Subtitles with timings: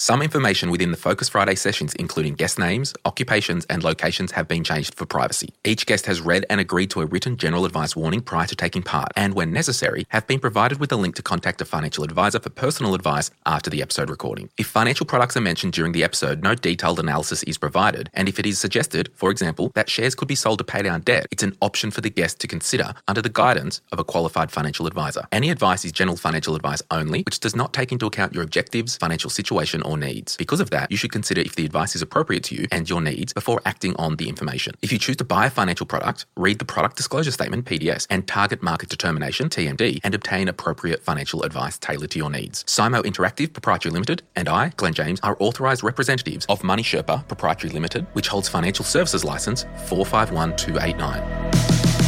[0.00, 4.62] Some information within the Focus Friday sessions, including guest names, occupations, and locations, have been
[4.62, 5.52] changed for privacy.
[5.64, 8.84] Each guest has read and agreed to a written general advice warning prior to taking
[8.84, 12.38] part, and when necessary, have been provided with a link to contact a financial advisor
[12.38, 14.48] for personal advice after the episode recording.
[14.56, 18.38] If financial products are mentioned during the episode, no detailed analysis is provided, and if
[18.38, 21.42] it is suggested, for example, that shares could be sold to pay down debt, it's
[21.42, 25.26] an option for the guest to consider under the guidance of a qualified financial advisor.
[25.32, 28.96] Any advice is general financial advice only, which does not take into account your objectives,
[28.96, 30.36] financial situation, or needs.
[30.36, 33.00] Because of that, you should consider if the advice is appropriate to you and your
[33.00, 34.74] needs before acting on the information.
[34.82, 38.28] If you choose to buy a financial product, read the product disclosure statement, PDS, and
[38.28, 42.64] target market determination, TMD, and obtain appropriate financial advice tailored to your needs.
[42.68, 48.06] SYMO Interactive Proprietary Limited and I, Glen James, are authorized representatives of MoneySherpa Proprietary Limited,
[48.12, 52.07] which holds financial services license 451289.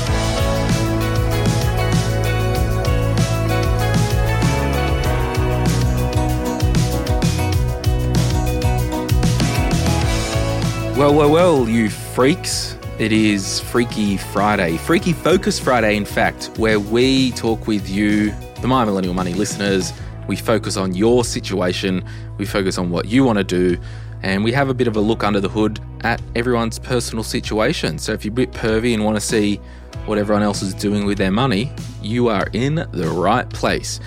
[11.01, 12.77] Well, well, well, you freaks.
[12.99, 18.69] It is Freaky Friday, Freaky Focus Friday, in fact, where we talk with you, the
[18.69, 19.95] My Millennial Money listeners.
[20.29, 22.05] We focus on your situation,
[22.37, 23.79] we focus on what you want to do,
[24.23, 27.99] and we have a bit of a look under the hood at everyone's personal situation.
[27.99, 29.57] So if you're a bit pervy and want to see
[30.05, 34.01] what everyone else is doing with their money, you are in the right place.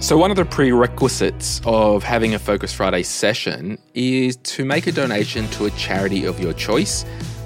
[0.00, 4.92] So, one of the prerequisites of having a Focus Friday session is to make a
[4.92, 7.04] donation to a charity of your choice.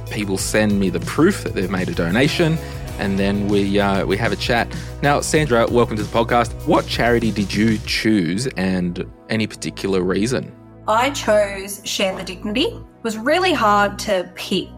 [0.08, 2.56] People send me the proof that they've made a donation,
[3.00, 4.72] and then we uh, we have a chat.
[5.02, 6.52] Now, Sandra, welcome to the podcast.
[6.64, 10.54] What charity did you choose, and any particular reason?
[10.86, 12.66] I chose Share the Dignity.
[12.66, 14.70] It was really hard to pick,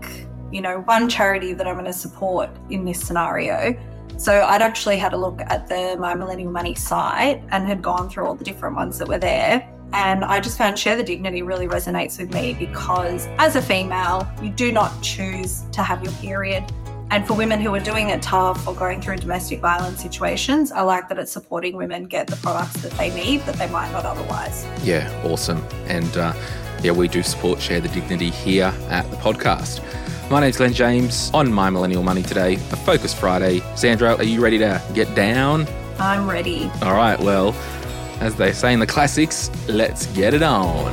[0.51, 3.77] you know, one charity that I'm going to support in this scenario
[4.17, 8.09] so I'd actually had a look at the My Millennial Money site and had gone
[8.09, 9.69] through all the different ones that were there.
[9.93, 14.29] And I just found Share the Dignity really resonates with me because as a female,
[14.43, 16.65] you do not choose to have your period.
[17.11, 20.81] And for women who are doing it tough or going through domestic violence situations, I
[20.81, 24.05] like that it's supporting women get the products that they need that they might not
[24.05, 24.67] otherwise.
[24.83, 25.63] Yeah, awesome.
[25.87, 26.33] And uh,
[26.83, 29.85] yeah, we do support Share the Dignity here at the podcast.
[30.29, 33.61] My name's Glen James on My Millennial Money today, a Focus Friday.
[33.77, 35.69] Sandra, are you ready to get down?
[36.01, 36.69] I'm ready.
[36.83, 37.55] All right, well,
[38.19, 40.93] as they say in the classics, let's get it on.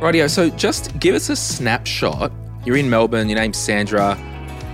[0.00, 2.32] Rightio, so just give us a snapshot.
[2.64, 4.14] You're in Melbourne, your name's Sandra.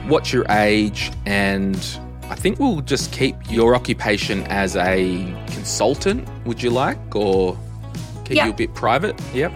[0.06, 1.10] What's your age?
[1.26, 1.76] And
[2.30, 7.16] I think we'll just keep your occupation as a consultant, would you like?
[7.16, 7.58] Or
[8.24, 8.46] keep Yeah.
[8.46, 9.20] you a bit private?
[9.34, 9.52] Yep.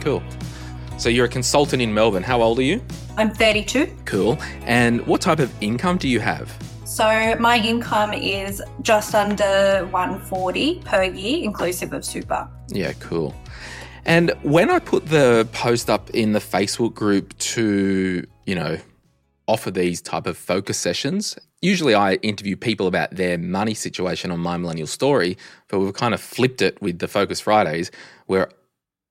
[0.00, 0.22] Cool.
[0.98, 2.24] So you're a consultant in Melbourne.
[2.24, 2.80] How old are you?
[3.16, 3.86] I'm 32.
[4.04, 4.38] Cool.
[4.66, 6.50] And what type of income do you have?
[6.84, 12.48] So my income is just under 140 per year, inclusive of super.
[12.68, 13.34] Yeah, cool.
[14.04, 18.78] And when I put the post up in the Facebook group to, you know,
[19.46, 24.40] offer these type of focus sessions, usually I interview people about their money situation on
[24.40, 25.36] My Millennial Story,
[25.68, 27.90] but we've kind of flipped it with the Focus Fridays
[28.26, 28.50] where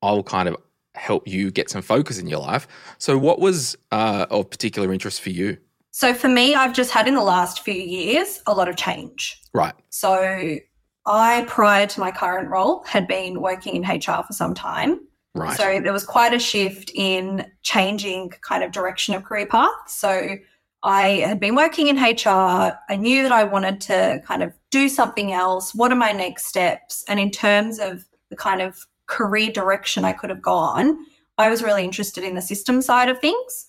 [0.02, 0.58] I'll kind of
[0.96, 2.68] help you get some focus in your life.
[2.98, 5.58] So what was uh, of particular interest for you?
[5.92, 9.42] So for me, I've just had in the last few years a lot of change.
[9.54, 9.74] Right.
[9.90, 10.58] So
[11.06, 15.00] I, prior to my current role, had been working in HR for some time.
[15.34, 15.58] Right.
[15.58, 19.72] So there was quite a shift in changing kind of direction of career path.
[19.88, 20.36] So
[20.84, 22.78] I had been working in HR.
[22.90, 25.74] I knew that I wanted to kind of do something else.
[25.74, 27.04] What are my next steps?
[27.08, 31.06] And in terms of the kind of career direction I could have gone,
[31.38, 33.68] I was really interested in the system side of things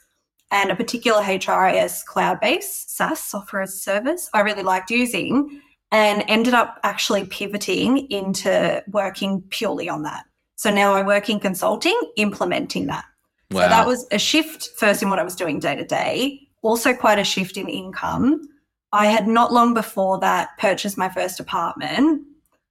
[0.51, 5.61] and a particular HRIS cloud based SaaS software as a service I really liked using
[5.93, 10.25] and ended up actually pivoting into working purely on that.
[10.57, 13.05] So now I work in consulting, implementing that.
[13.51, 13.63] wow.
[13.63, 16.95] So that was a shift first in what I was doing day to day, also
[16.95, 18.49] quite a shift in income.
[18.93, 22.23] I had not long before that purchased my first apartment.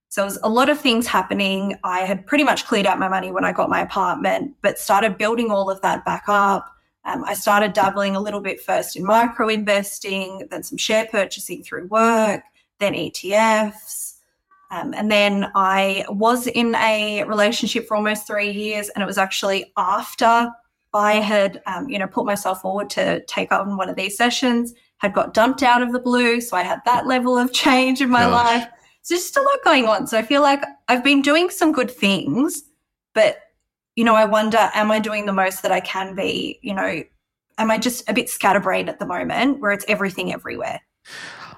[0.10, 1.78] So it was a lot of things happening.
[1.84, 5.18] I had pretty much cleared out my money when I got my apartment, but started
[5.18, 6.68] building all of that back up.
[7.06, 11.64] Um, I started dabbling a little bit first in micro investing, then some share purchasing
[11.64, 12.44] through work,
[12.82, 14.16] then ETFs.
[14.72, 19.18] Um, and then I was in a relationship for almost three years, and it was
[19.18, 20.50] actually after
[20.94, 24.74] I had, um, you know, put myself forward to take on one of these sessions,
[24.98, 28.10] had got dumped out of the blue, so I had that level of change in
[28.10, 28.46] my Gosh.
[28.46, 28.68] life.
[29.04, 30.08] So just a lot going on.
[30.08, 32.64] So I feel like I've been doing some good things,
[33.14, 33.38] but
[33.96, 36.60] you know, I wonder, am I doing the most that I can be?
[36.62, 37.04] You know,
[37.58, 40.80] am I just a bit scatterbrained at the moment, where it's everything everywhere?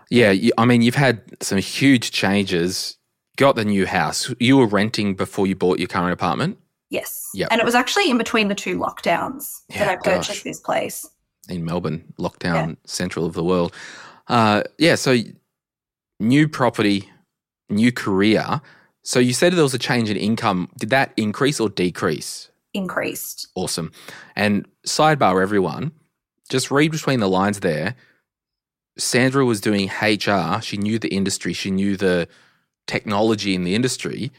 [0.10, 2.98] Yeah, you, I mean, you've had some huge changes.
[3.36, 4.32] Got the new house.
[4.40, 6.60] You were renting before you bought your current apartment
[6.94, 7.28] Yes.
[7.34, 7.48] Yep.
[7.50, 10.44] And it was actually in between the two lockdowns Yeah, that I purchased gosh.
[10.44, 11.10] this place.
[11.50, 13.74] in Melbourne, lockdown central of the world.
[14.28, 15.18] Uh, yeah, so
[16.20, 17.10] new property,
[17.68, 18.62] new career.
[19.02, 20.70] So you said there was a change in income.
[20.78, 22.52] Did that increase or decrease?
[22.76, 23.48] Increased.
[23.56, 23.92] Awesome.
[24.36, 25.94] And sidebar, everyone,
[26.50, 27.96] just read between the lines there.
[28.98, 30.62] Sandra was doing HR.
[30.62, 32.28] She knew the industry, she knew the
[32.88, 34.32] technology in the industry,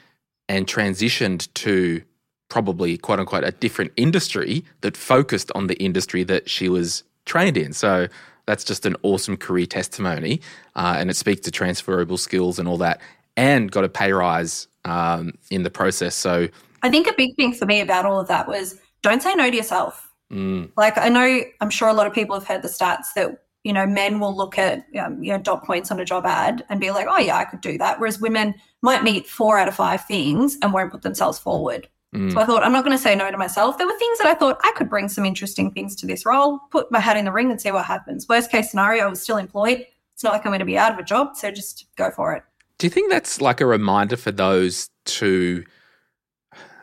[0.49, 2.03] and transitioned to
[2.49, 7.57] probably quote unquote a different industry that focused on the industry that she was trained
[7.57, 7.73] in.
[7.73, 8.07] So
[8.47, 10.41] that's just an awesome career testimony.
[10.77, 13.01] Uh, and it speaks to transferable skills and all that,
[13.37, 16.15] and got a pay rise um, in the process.
[16.15, 16.49] So,
[16.83, 19.51] I think a big thing for me about all of that was don't say no
[19.51, 20.13] to yourself.
[20.31, 23.44] mm, Like I know, I'm sure a lot of people have heard the stats that
[23.65, 26.65] you know men will look at um, you know dot points on a job ad
[26.69, 29.67] and be like, oh yeah, I could do that, whereas women might meet four out
[29.67, 31.89] of five things and won't put themselves forward.
[32.15, 32.33] mm.
[32.33, 33.79] So I thought I'm not going to say no to myself.
[33.79, 36.61] There were things that I thought I could bring some interesting things to this role,
[36.71, 38.29] put my hat in the ring and see what happens.
[38.29, 39.87] Worst case scenario, I was still employed.
[40.13, 42.35] It's not like I'm going to be out of a job, so just go for
[42.35, 42.45] it.
[42.79, 45.65] Do you think that's like a reminder for those to,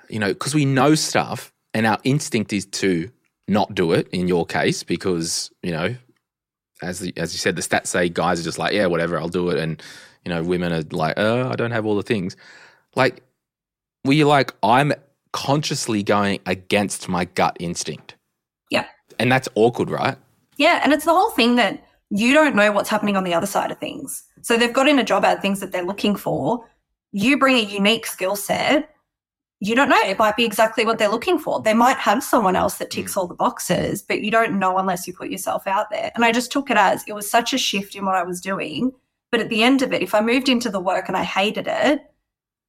[0.09, 3.09] you know, because we know stuff and our instinct is to
[3.47, 5.95] not do it in your case because, you know,
[6.81, 9.29] as, the, as you said, the stats say guys are just like, yeah, whatever, I'll
[9.29, 9.57] do it.
[9.57, 9.81] And,
[10.25, 12.35] you know, women are like, oh, I don't have all the things.
[12.95, 13.23] Like,
[14.05, 14.93] were you like, I'm
[15.31, 18.15] consciously going against my gut instinct?
[18.69, 18.85] Yeah.
[19.19, 20.17] And that's awkward, right?
[20.57, 23.47] Yeah, and it's the whole thing that you don't know what's happening on the other
[23.47, 24.23] side of things.
[24.41, 26.67] So they've got in a job ad things that they're looking for.
[27.11, 28.93] You bring a unique skill set.
[29.63, 30.01] You don't know.
[30.03, 31.61] It might be exactly what they're looking for.
[31.61, 33.17] They might have someone else that ticks mm.
[33.17, 36.11] all the boxes, but you don't know unless you put yourself out there.
[36.15, 38.41] And I just took it as it was such a shift in what I was
[38.41, 38.91] doing.
[39.31, 41.67] But at the end of it, if I moved into the work and I hated
[41.67, 42.11] it,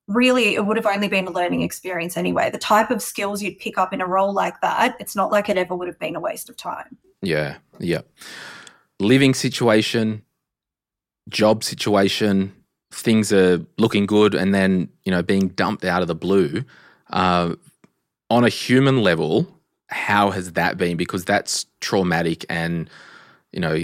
[0.07, 2.51] really it would have only been a learning experience anyway.
[2.51, 5.49] The type of skills you'd pick up in a role like that, it's not like
[5.49, 6.99] it ever would have been a waste of time.
[7.23, 8.03] Yeah, yeah.
[9.01, 10.23] Living situation,
[11.29, 12.53] job situation,
[12.93, 16.65] things are looking good, and then you know being dumped out of the blue.
[17.13, 17.55] Uh,
[18.31, 19.47] on a human level,
[19.89, 20.97] how has that been?
[20.97, 22.89] Because that's traumatic, and
[23.53, 23.75] you know,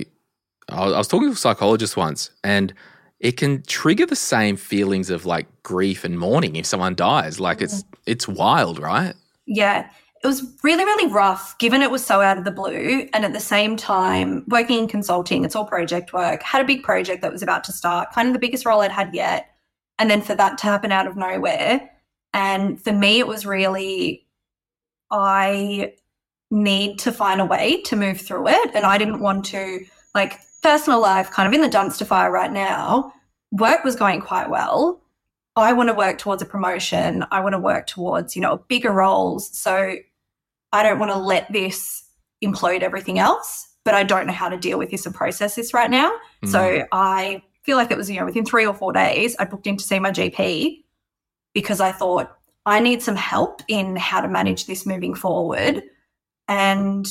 [0.68, 2.72] I was I was talking to a psychologist once, and
[3.20, 7.40] it can trigger the same feelings of like grief and mourning if someone dies.
[7.40, 9.14] Like it's it's wild, right?
[9.46, 9.88] Yeah,
[10.22, 13.08] it was really, really rough given it was so out of the blue.
[13.12, 16.82] And at the same time, working in consulting, it's all project work, had a big
[16.82, 19.50] project that was about to start, kind of the biggest role I'd had yet.
[19.98, 21.90] And then for that to happen out of nowhere.
[22.32, 24.26] And for me, it was really,
[25.10, 25.94] I
[26.50, 28.70] need to find a way to move through it.
[28.74, 29.84] And I didn't want to,
[30.14, 33.12] like, personal life kind of in the dumpster fire right now.
[33.52, 35.02] Work was going quite well.
[35.56, 37.24] I want to work towards a promotion.
[37.30, 39.56] I want to work towards, you know, bigger roles.
[39.56, 39.96] So
[40.72, 42.04] I don't want to let this
[42.44, 45.74] implode everything else, but I don't know how to deal with this and process this
[45.74, 46.12] right now.
[46.44, 46.86] So mm.
[46.92, 49.76] I feel like it was, you know, within three or four days, I booked in
[49.76, 50.84] to see my GP
[51.54, 52.30] because I thought
[52.66, 55.82] I need some help in how to manage this moving forward.
[56.48, 57.06] And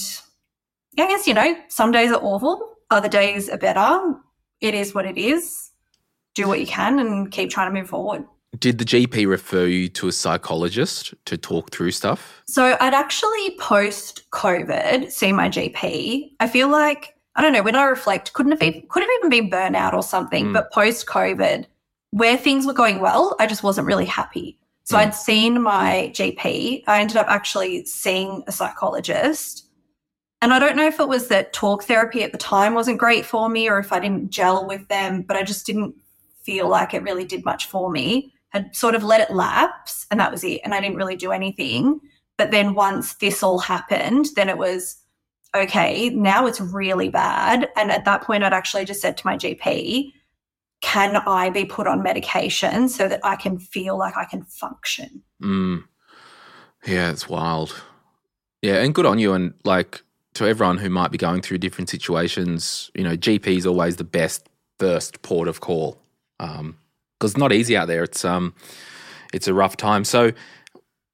[0.94, 4.16] yeah, I guess, you know, some days are awful, other days are better.
[4.62, 5.72] It is what it is.
[6.36, 8.26] Do what you can and keep trying to move forward.
[8.58, 12.44] Did the GP refer you to a psychologist to talk through stuff?
[12.48, 16.32] So I'd actually post COVID see my GP.
[16.40, 19.30] I feel like I don't know when I reflect, couldn't have even, could have even
[19.30, 20.48] been burnout or something.
[20.48, 20.54] Mm.
[20.54, 21.66] But post COVID,
[22.18, 24.58] where things were going well, I just wasn't really happy.
[24.86, 25.00] So Mm.
[25.00, 26.84] I'd seen my GP.
[26.88, 29.66] I ended up actually seeing a psychologist.
[30.42, 33.26] And I don't know if it was that talk therapy at the time wasn't great
[33.26, 35.96] for me or if I didn't gel with them, but I just didn't
[36.44, 38.34] feel like it really did much for me.
[38.50, 40.62] Had sort of let it lapse and that was it.
[40.64, 42.00] And I didn't really do anything.
[42.38, 44.98] But then once this all happened, then it was
[45.56, 47.70] okay, now it's really bad.
[47.76, 50.12] And at that point, I'd actually just said to my GP,
[50.88, 55.22] can I be put on medication so that I can feel like I can function?
[55.44, 55.84] Mm.
[56.86, 57.84] Yeah, it's wild.
[58.62, 59.34] Yeah, and good on you.
[59.34, 60.02] And like
[60.36, 64.06] to everyone who might be going through different situations, you know, GP is always the
[64.06, 64.48] best
[64.80, 66.02] first port of call
[66.40, 66.78] because um,
[67.22, 68.04] it's not easy out there.
[68.04, 68.56] It's um,
[69.34, 70.06] it's a rough time.
[70.06, 70.32] So,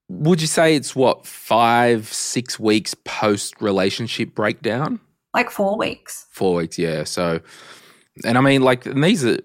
[0.08, 5.00] would you say it's what five, six weeks post relationship breakdown?
[5.34, 6.28] Like four weeks.
[6.30, 7.06] Four weeks, yeah.
[7.06, 7.40] So,
[8.24, 9.40] and I mean, like, and these are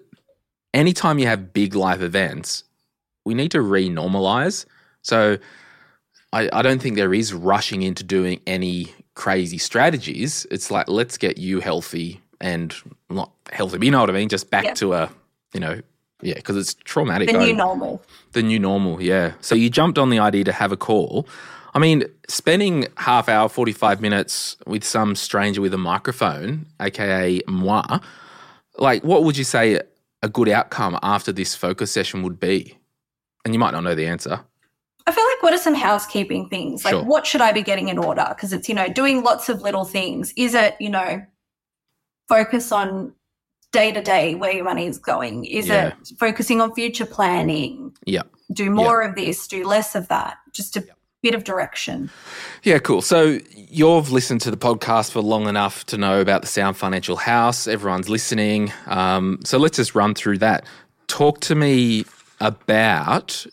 [0.73, 2.63] anytime you have big life events,
[3.25, 4.65] we need to re-normalize.
[5.01, 5.37] So,
[6.31, 10.45] I, I don't think there is rushing into doing any crazy strategies.
[10.51, 12.73] It's like let's get you healthy and
[13.09, 14.29] not healthy, but you know what I mean.
[14.29, 15.11] Just back to a,
[15.53, 15.81] you know,
[16.21, 17.31] yeah, because it's traumatic.
[17.31, 18.01] The new normal.
[18.33, 19.33] The new normal, yeah.
[19.41, 21.27] So you jumped on the idea to have a call.
[21.73, 27.99] I mean, spending half hour, 45 minutes with some stranger with a microphone, aka moi,
[28.77, 29.79] like what would you say
[30.21, 32.77] a good outcome after this focus session would be?
[33.45, 34.41] And you might not know the answer.
[35.07, 36.85] I feel like what are some housekeeping things?
[36.85, 37.03] Like, sure.
[37.03, 38.25] what should I be getting in order?
[38.29, 40.33] Because it's, you know, doing lots of little things.
[40.35, 41.25] Is it, you know,
[42.27, 43.13] focus on
[43.71, 45.45] day to day where your money is going?
[45.45, 45.87] Is yeah.
[45.87, 47.95] it focusing on future planning?
[48.05, 48.23] Yeah.
[48.51, 49.09] Do more yeah.
[49.09, 50.37] of this, do less of that.
[50.53, 50.85] Just a
[51.21, 52.09] bit of direction.
[52.63, 53.01] Yeah, cool.
[53.01, 57.17] So you've listened to the podcast for long enough to know about the Sound Financial
[57.17, 57.67] House.
[57.67, 58.71] Everyone's listening.
[58.87, 60.65] Um, so let's just run through that.
[61.07, 62.05] Talk to me
[62.39, 63.45] about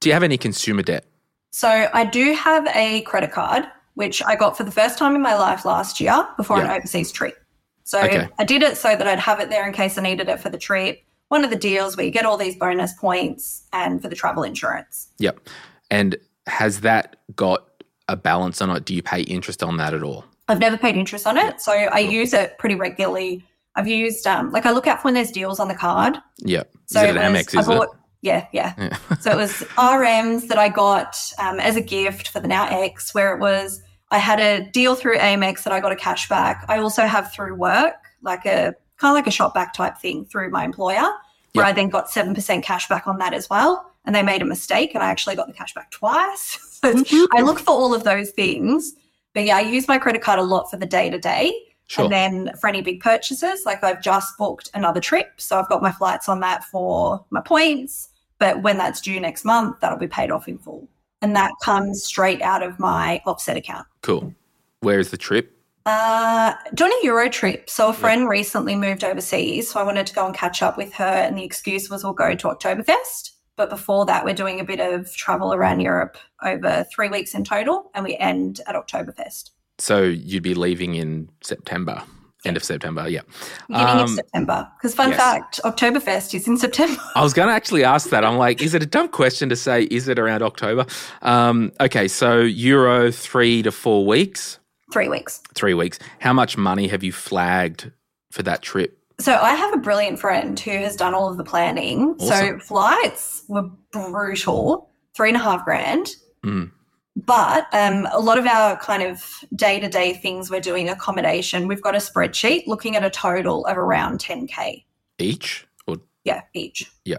[0.00, 1.04] do you have any consumer debt?
[1.52, 5.20] So I do have a credit card, which I got for the first time in
[5.20, 7.36] my life last year before an overseas trip.
[7.84, 8.28] So okay.
[8.38, 10.48] I did it so that I'd have it there in case I needed it for
[10.48, 11.02] the trip.
[11.28, 14.42] One of the deals where you get all these bonus points and for the travel
[14.42, 15.08] insurance.
[15.18, 15.48] Yep.
[15.90, 16.16] And
[16.50, 17.66] has that got
[18.08, 18.84] a balance on it?
[18.84, 20.24] Do you pay interest on that at all?
[20.48, 21.60] I've never paid interest on it.
[21.60, 23.44] So I use it pretty regularly.
[23.76, 26.18] I've used, um, like, I look out for when there's deals on the card.
[26.38, 26.72] Yep.
[26.86, 27.88] So is it an Amex, is bought, it?
[28.22, 28.74] Yeah, yeah.
[28.76, 28.96] yeah.
[29.20, 33.14] so it was RMs that I got um, as a gift for the Now X,
[33.14, 33.80] where it was
[34.10, 36.64] I had a deal through Amex that I got a cashback.
[36.68, 40.24] I also have through work, like a kind of like a shop back type thing
[40.24, 41.08] through my employer,
[41.52, 41.66] where yep.
[41.66, 43.92] I then got 7% cashback on that as well.
[44.10, 46.58] And they made a mistake and I actually got the cash back twice.
[46.82, 47.36] so mm-hmm.
[47.36, 48.94] I look for all of those things.
[49.34, 51.54] But yeah, I use my credit card a lot for the day to day.
[51.96, 55.40] And then for any big purchases, like I've just booked another trip.
[55.40, 58.08] So I've got my flights on that for my points.
[58.40, 60.88] But when that's due next month, that'll be paid off in full.
[61.22, 63.86] And that comes straight out of my offset account.
[64.02, 64.34] Cool.
[64.80, 65.56] Where is the trip?
[65.86, 67.70] Uh, doing a Euro trip.
[67.70, 68.30] So a friend yep.
[68.30, 69.70] recently moved overseas.
[69.70, 71.04] So I wanted to go and catch up with her.
[71.04, 73.30] And the excuse was we'll go to Oktoberfest.
[73.60, 77.44] But before that, we're doing a bit of travel around Europe over three weeks in
[77.44, 77.90] total.
[77.94, 79.50] And we end at Oktoberfest.
[79.76, 82.02] So you'd be leaving in September?
[82.46, 83.20] End of September, yeah.
[83.68, 84.66] Beginning um, of September.
[84.78, 85.18] Because fun yes.
[85.18, 86.98] fact, Oktoberfest is in September.
[87.14, 88.24] I was going to actually ask that.
[88.24, 90.86] I'm like, is it a dumb question to say, is it around October?
[91.20, 94.58] Um, okay, so Euro three to four weeks.
[94.90, 95.42] Three weeks.
[95.52, 95.98] Three weeks.
[96.20, 97.92] How much money have you flagged
[98.30, 98.96] for that trip?
[99.20, 102.16] So I have a brilliant friend who has done all of the planning.
[102.18, 102.28] Awesome.
[102.28, 106.16] So flights were brutal, three and a half grand.
[106.42, 106.70] Mm.
[107.16, 109.22] But um, a lot of our kind of
[109.54, 113.66] day to day things we're doing accommodation, we've got a spreadsheet looking at a total
[113.66, 114.84] of around 10K.
[115.18, 115.66] Each?
[115.86, 115.98] Or?
[116.24, 116.90] Yeah, each.
[117.04, 117.18] Yeah.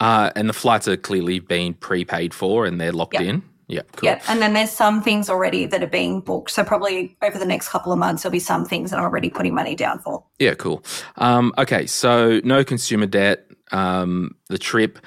[0.00, 3.22] Uh, and the flights are clearly being prepaid for and they're locked yep.
[3.22, 3.42] in?
[3.72, 4.06] Yeah, cool.
[4.06, 6.50] Yeah, and then there's some things already that are being booked.
[6.50, 9.30] So probably over the next couple of months, there'll be some things that I'm already
[9.30, 10.22] putting money down for.
[10.38, 10.84] Yeah, cool.
[11.16, 13.46] Um, okay, so no consumer debt.
[13.70, 14.98] Um, the trip,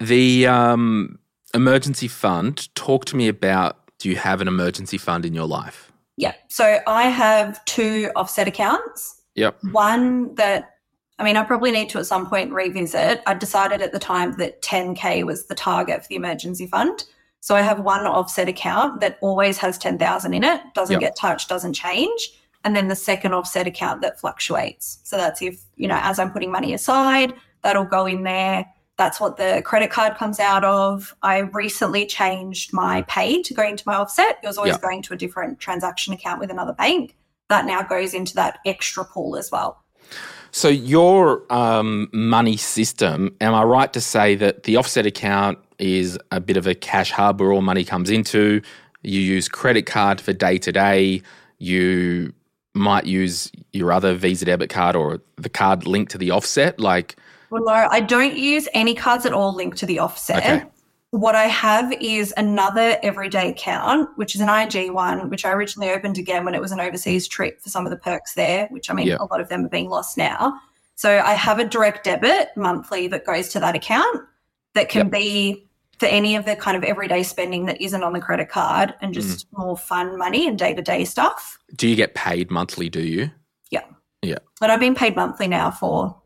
[0.00, 1.20] the um,
[1.54, 5.92] emergency fund, talk to me about do you have an emergency fund in your life?
[6.16, 6.34] Yeah.
[6.48, 9.22] So I have two offset accounts.
[9.36, 9.58] Yep.
[9.70, 10.70] One that,
[11.20, 13.22] I mean, I probably need to at some point revisit.
[13.28, 17.04] I decided at the time that 10K was the target for the emergency fund.
[17.42, 21.00] So I have one offset account that always has 10,000 in it, doesn't yep.
[21.00, 22.30] get touched, doesn't change.
[22.62, 25.00] And then the second offset account that fluctuates.
[25.02, 28.64] So that's if, you know, as I'm putting money aside, that'll go in there.
[28.96, 31.16] That's what the credit card comes out of.
[31.24, 34.38] I recently changed my pay to go into my offset.
[34.40, 34.82] It was always yep.
[34.82, 37.16] going to a different transaction account with another bank.
[37.48, 39.82] That now goes into that extra pool as well.
[40.52, 46.18] So, your um, money system, am I right to say that the offset account is
[46.30, 48.62] a bit of a cash hub where all money comes into?
[49.02, 51.22] You use credit card for day to day.
[51.58, 52.32] You
[52.74, 56.78] might use your other Visa debit card or the card linked to the offset.
[56.78, 57.16] Like,
[57.50, 60.38] well, no, I don't use any cards at all linked to the offset.
[60.38, 60.64] Okay.
[61.10, 65.90] What I have is another everyday account, which is an IG one, which I originally
[65.90, 68.88] opened again when it was an overseas trip for some of the perks there, which
[68.88, 69.20] I mean, yep.
[69.20, 70.58] a lot of them are being lost now.
[70.94, 74.22] So I have a direct debit monthly that goes to that account
[74.74, 75.10] that can yep.
[75.10, 75.68] be
[76.02, 79.14] for any of the kind of everyday spending that isn't on the credit card and
[79.14, 81.58] just more fun money and day to day stuff.
[81.76, 82.88] Do you get paid monthly?
[82.88, 83.30] Do you?
[83.70, 83.84] Yeah.
[84.20, 84.38] Yeah.
[84.58, 86.20] But I've been paid monthly now for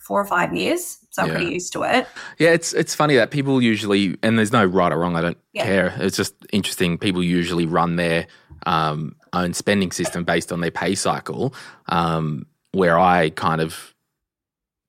[0.00, 0.98] four or five years.
[1.10, 1.34] So I'm Yeah.
[1.34, 2.06] pretty used to it.
[2.38, 5.16] Yeah, it's it's funny that people usually, and there's no right or wrong.
[5.16, 5.64] I don't Yeah.
[5.64, 5.94] care.
[5.98, 6.96] It's just interesting.
[6.96, 8.28] People usually run their
[8.66, 11.54] um, own spending system based on their pay cycle.
[11.88, 13.94] Um, where I kind of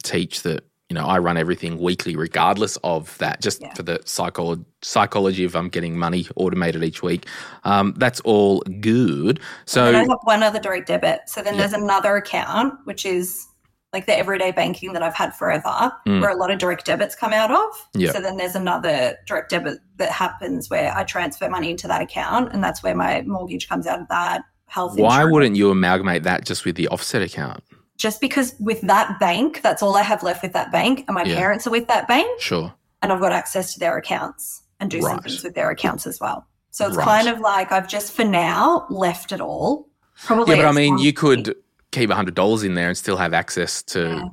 [0.03, 3.73] teach that you know I run everything weekly, regardless of that, just Yeah.
[3.73, 7.25] for the psycholo- psychology of I'm getting money automated each week.
[7.65, 9.39] Um, that's all good.
[9.65, 11.21] So I have one other direct debit.
[11.27, 11.61] So then Yeah.
[11.61, 13.47] there's another account, which is
[13.93, 16.21] like the everyday banking that I've had forever, Mm.
[16.21, 17.87] where a lot of direct debits come out of.
[17.93, 18.11] Yeah.
[18.11, 22.51] So then there's another direct debit that happens where I transfer money into that account,
[22.53, 24.43] and that's where my mortgage comes out of that.
[24.67, 25.33] Health why insurance.
[25.33, 27.63] wouldn't you amalgamate that just with the offset account?
[27.97, 31.23] Just because with that bank, that's all I have left with that bank, and my
[31.23, 31.35] Yeah.
[31.35, 32.73] parents are with that bank, Sure.
[33.01, 36.19] and I've got access to their accounts and do some things with their accounts as
[36.19, 36.45] well.
[36.69, 37.05] So it's Right.
[37.05, 39.87] kind of like I've just for now left it all.
[40.25, 41.55] Probably Yeah, but I mean, you could
[41.91, 43.99] keep hundred dollars in there and still have access to.
[44.09, 44.23] Yeah.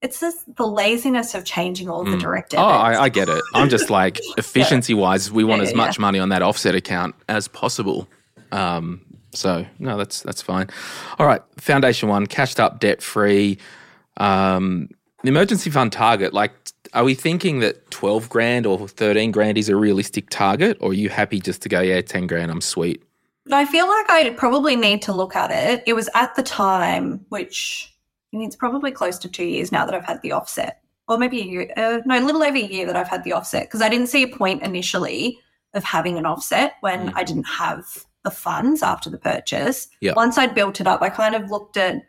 [0.00, 2.20] It's just the laziness of changing all the Mm.
[2.20, 2.60] direct Oh.
[2.60, 3.40] I, I get it.
[3.54, 7.14] I'm just like efficiency wise, we want Yeah, as much money on that offset account
[7.28, 8.08] as possible.
[8.50, 10.68] Um, so no, that's that's fine.
[11.18, 13.58] All right, foundation one, cashed up, debt free.
[14.16, 14.88] Um,
[15.22, 16.52] the emergency fund target, like,
[16.94, 20.94] are we thinking that twelve grand or thirteen grand is a realistic target, or are
[20.94, 23.02] you happy just to go, yeah, ten grand, I'm sweet?
[23.50, 25.82] I feel like I probably need to look at it.
[25.86, 27.92] It was at the time, which
[28.32, 31.18] I mean, it's probably close to two years now that I've had the offset, or
[31.18, 33.64] maybe a year, uh, no, a little over a year that I've had the offset
[33.64, 35.38] because I didn't see a point initially
[35.74, 37.12] of having an offset when Mm.
[37.16, 39.88] I didn't have the funds after the purchase.
[40.00, 40.12] Yeah.
[40.14, 42.02] Once I'd built it up, I kind of looked at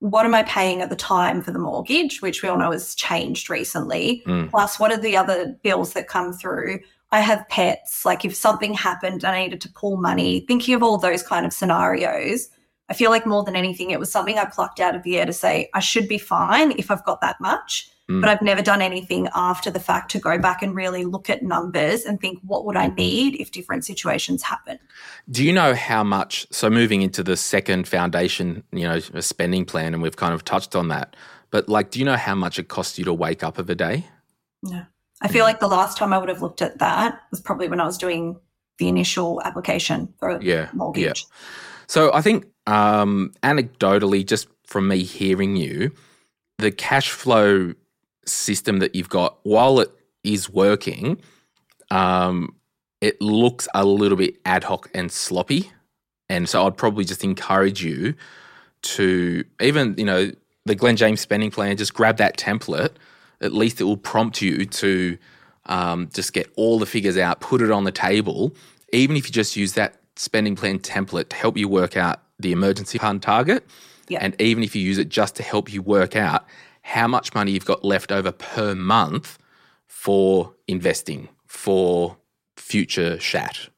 [0.00, 2.94] what am I paying at the time for the mortgage, which we all know has
[2.94, 4.22] changed recently.
[4.26, 4.50] Mm.
[4.50, 6.80] Plus, what are the other bills that come through?
[7.10, 8.04] I have pets.
[8.04, 11.44] Like, if something happened and I needed to pull money, thinking of all those kind
[11.44, 12.48] of scenarios,
[12.88, 15.26] I feel like more than anything, it was something I plucked out of the air
[15.26, 17.90] to say, I should be fine if I've got that much.
[18.10, 18.22] Mm.
[18.22, 21.42] But I've never done anything after the fact to go back and really look at
[21.42, 24.78] numbers and think, what would I need if different situations happen?
[25.30, 26.46] Do you know how much?
[26.50, 30.44] So moving into the second foundation, you know, a spending plan, and we've kind of
[30.44, 31.16] touched on that.
[31.50, 33.74] But like, do you know how much it costs you to wake up of a
[33.74, 34.06] day?
[34.62, 34.84] No.
[35.20, 37.80] I feel like the last time I would have looked at that was probably when
[37.80, 38.38] I was doing
[38.78, 41.26] the initial application for a Yeah, mortgage.
[41.88, 45.90] So I think um, anecdotally, just from me hearing you,
[46.58, 47.74] the cash flow
[48.28, 49.90] system that you've got, while it
[50.24, 51.20] is working,
[51.90, 52.54] um,
[53.00, 55.70] it looks a little bit ad hoc and sloppy.
[56.28, 58.14] And so I'd probably just encourage you
[58.82, 60.30] to even, you know,
[60.66, 62.90] the Glen James spending plan, just grab that template.
[63.40, 65.16] At least it will prompt you to
[65.66, 68.54] um, just get all the figures out, put it on the table.
[68.92, 72.52] Even if you just use that spending plan template to help you work out the
[72.52, 73.64] emergency fund target,
[74.08, 74.18] Yeah.
[74.20, 76.44] and even if you use it just to help you work out
[76.88, 79.38] how much money you've got left over per month
[79.86, 82.16] for investing, for
[82.56, 83.68] future chat.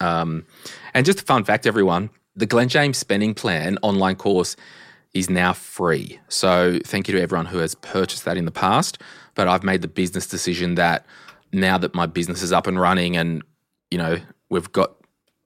[0.00, 0.44] Um,
[0.92, 4.56] and just a fun fact, everyone the Glen James Spending Plan online course
[5.14, 6.20] is now free.
[6.28, 9.00] So thank you to everyone who has purchased that in the past.
[9.34, 11.06] But I've made the business decision that
[11.52, 13.42] now that my business is up and running and,
[13.90, 14.18] you know,
[14.50, 14.94] we've got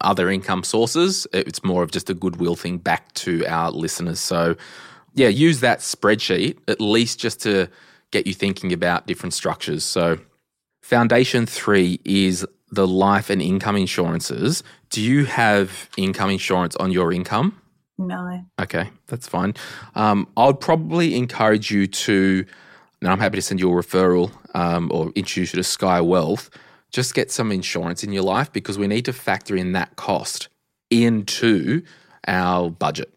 [0.01, 4.19] other income sources, it's more of just a goodwill thing back to our listeners.
[4.19, 4.57] So,
[5.15, 7.69] yeah, use that spreadsheet at least just to
[8.11, 9.85] get you thinking about different structures.
[9.85, 10.19] So,
[10.83, 14.63] foundation three is the life and income insurances.
[14.91, 17.61] Do you have income insurance on your income?
[17.99, 18.45] No.
[18.61, 19.55] Okay, that's fine.
[19.95, 22.45] Um, I would probably encourage you to,
[23.01, 26.51] and I'm happy to send you a referral um, or introduce you to Sky Wealth.
[26.91, 30.49] Just get some insurance in your life because we need to factor in that cost
[30.91, 31.83] into
[32.27, 33.13] our budget.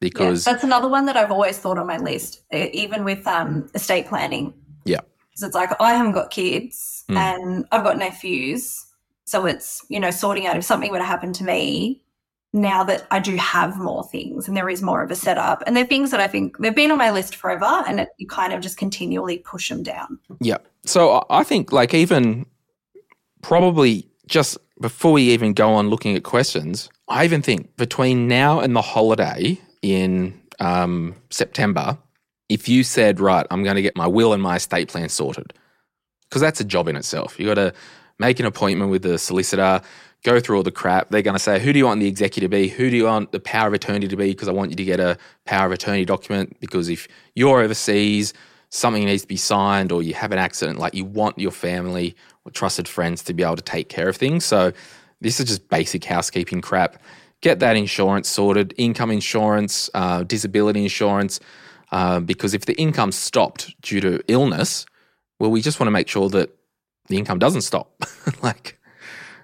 [0.00, 3.68] Because yeah, that's another one that I've always thought on my list, even with um,
[3.74, 4.52] estate planning.
[4.84, 7.16] yeah, Because it's like I haven't got kids Mm.
[7.16, 8.84] and I've got nephews.
[9.26, 12.02] So it's, you know, sorting out if something were to happen to me
[12.52, 15.62] now that I do have more things and there is more of a setup.
[15.66, 18.26] And they're things that I think they've been on my list forever and it, you
[18.26, 20.18] kind of just continually push them down.
[20.40, 20.58] Yeah.
[20.84, 22.44] So I think like even
[23.42, 28.60] probably just before we even go on looking at questions, I even think between now
[28.60, 31.98] and the holiday in um, September,
[32.48, 35.52] if you said, right, I'm going to get my will and my estate plan sorted,
[36.28, 37.38] because that's a job in itself.
[37.38, 37.72] You got to
[38.18, 39.80] make an appointment with the solicitor,
[40.22, 41.10] go through all the crap.
[41.10, 42.68] They're going to say, who do you want the executor to be?
[42.68, 44.30] Who do you want the power of attorney to be?
[44.30, 46.56] Because I want you to get a power of attorney document.
[46.60, 48.32] Because if you're overseas,
[48.70, 52.16] something needs to be signed or you have an accident, like you want your family
[52.44, 54.44] or trusted friends to be able to take care of things.
[54.44, 54.72] So
[55.20, 57.02] this is just basic housekeeping crap.
[57.42, 61.38] Get that insurance sorted, income insurance, uh, disability insurance,
[61.92, 64.86] uh, because if the income stopped due to illness,
[65.38, 66.50] well, we just want to make sure that
[67.08, 68.02] the income doesn't stop.
[68.42, 68.78] like,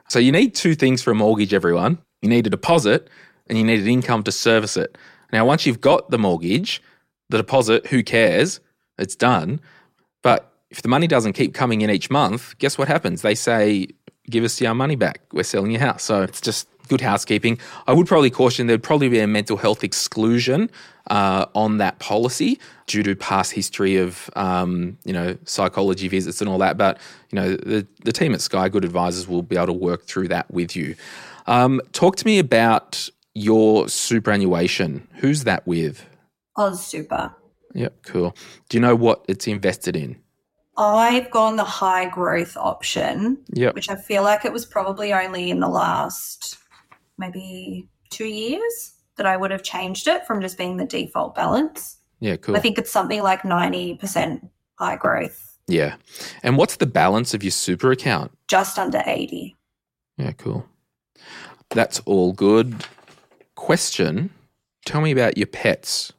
[0.09, 1.98] so you need two things for a mortgage, everyone.
[2.22, 3.09] You need a deposit
[3.46, 4.96] and you need an income to service it.
[5.33, 6.83] Now, once you've got the mortgage,
[7.28, 8.61] the deposit, who cares?
[8.98, 9.61] It's done.
[10.22, 13.22] But if the money doesn't keep coming in each month, guess what happens?
[13.22, 13.88] They say,
[14.30, 15.20] give us our money back.
[15.32, 16.02] We're selling your house.
[16.02, 17.58] So it's just good housekeeping.
[17.87, 20.70] I would probably caution there'd probably be a mental health exclusion
[21.11, 26.48] uh, on that policy due to past history of um, you know psychology visits and
[26.48, 26.76] all that.
[26.76, 26.98] But
[27.30, 30.28] you know the the team at Sky Good Advisors will be able to work through
[30.28, 30.94] that with you.
[31.46, 35.08] Um, talk to me about your superannuation.
[35.16, 36.06] Who's that with?
[36.56, 37.35] Oz Super.
[37.74, 38.37] Yep, cool.
[38.68, 40.16] Do you know what it's invested in?
[40.76, 43.74] I've gone the high growth option, Yep.
[43.74, 46.58] which I feel like it was probably only in the last
[47.18, 51.98] maybe two years that I would have changed it from just being the default balance.
[52.20, 52.56] Yeah, cool.
[52.56, 55.96] I think it's something like 90% high growth, yeah.
[56.42, 58.32] And what's the balance of your super account?
[58.48, 59.56] just under 80.
[60.18, 60.66] Yeah, cool.
[61.70, 62.85] That's all good.
[63.54, 64.30] Question
[64.85, 66.12] Tell me about your pets.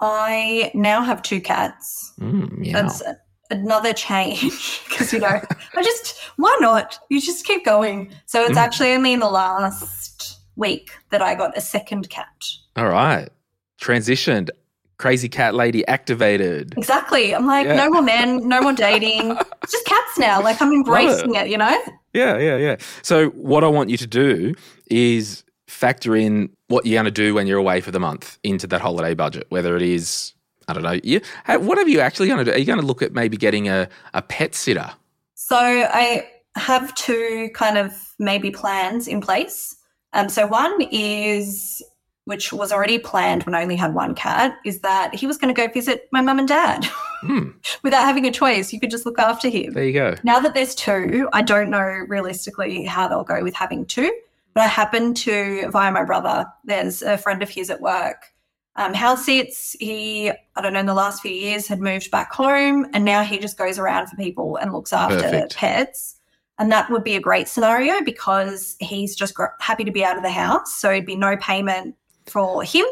[0.00, 2.12] I now have two cats.
[2.20, 2.72] Mm, meow.
[2.82, 3.02] That's
[3.50, 5.40] another change because, you know,
[5.74, 6.98] I just, why not?
[7.10, 8.12] You just keep going.
[8.26, 8.62] So it's Mm.
[8.62, 12.44] actually only in the last week that I got a second cat.
[12.76, 13.28] All right.
[13.80, 14.50] Transitioned.
[14.98, 16.72] Crazy cat lady activated.
[16.78, 17.34] Exactly.
[17.34, 17.76] I'm like, Yeah.
[17.76, 19.32] no more men, no more dating.
[19.62, 20.42] It's just cats now.
[20.42, 21.78] Like I'm embracing it, you know?
[22.14, 22.76] Yeah, yeah, yeah.
[23.02, 24.54] So, what I want you to do
[24.90, 28.66] is factor in what you're going to do when you're away for the month into
[28.68, 30.32] that holiday budget, whether it is,
[30.68, 32.52] I don't know, you, what are you actually going to do?
[32.52, 34.90] Are you going to look at maybe getting a, a pet sitter?
[35.34, 39.76] So I have two kind of maybe plans in place.
[40.12, 41.82] Um, so one is,
[42.24, 45.54] which was already planned when I only had one cat, is that he was going
[45.54, 46.84] to go visit my mum and dad
[47.20, 47.50] Hmm,
[47.82, 48.72] without having a choice.
[48.72, 49.72] You could just look after him.
[49.72, 50.16] there you go.
[50.22, 54.12] Now that there's two, I don't know realistically how they'll go with having two,
[54.54, 58.32] but I happen to, via my brother, there's a friend of his at work.
[58.76, 62.32] Um, house sits, he, I don't know, in the last few years had moved back
[62.32, 65.56] home and now he just goes around for people and looks after Perfect.
[65.56, 66.16] pets.
[66.58, 70.16] And that would be a great scenario because he's just gr- happy to be out
[70.16, 70.74] of the house.
[70.74, 71.94] So it'd be no payment
[72.26, 72.84] for him.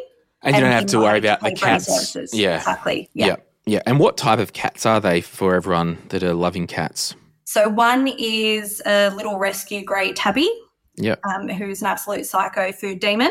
[0.43, 1.87] And you don't have to worry about the pay for any cats.
[1.87, 2.35] services.
[2.35, 2.57] Yeah.
[2.57, 3.09] Exactly.
[3.15, 3.27] Yeah.
[3.27, 3.37] Yeah.
[3.67, 3.83] Yeah.
[3.87, 7.15] And what type of cats are they for everyone that are loving cats?
[7.45, 10.51] So one is a little rescue grey tabby.
[10.97, 11.21] Yep.
[11.27, 13.31] um, who's an absolute psycho food demon,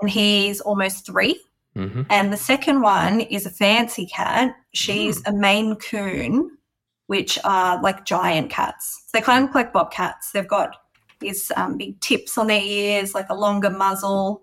[0.00, 1.40] and he's almost three.
[1.78, 4.54] Hmm And the second one is a fancy cat.
[4.74, 6.50] She's a Maine Coon,
[7.06, 9.04] which are like giant cats.
[9.12, 10.32] They kind of look like bobcats.
[10.32, 10.76] They've got
[11.20, 14.42] these um, big tips on their ears, like a longer muzzle.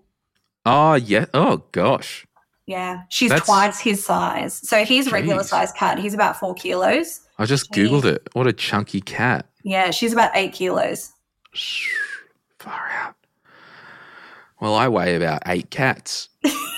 [0.65, 1.25] Oh, yeah.
[1.33, 2.25] Oh, gosh.
[2.67, 4.55] Yeah, she's That's- twice his size.
[4.67, 5.99] So he's a regular size cat.
[5.99, 7.21] He's about four kilos.
[7.37, 7.71] I just.
[7.71, 8.27] Googled it.
[8.33, 9.47] What a chunky cat.
[9.63, 11.11] Yeah, she's about eight kilos.
[12.59, 13.15] Far out.
[14.59, 16.29] Well, I weigh about eight cats.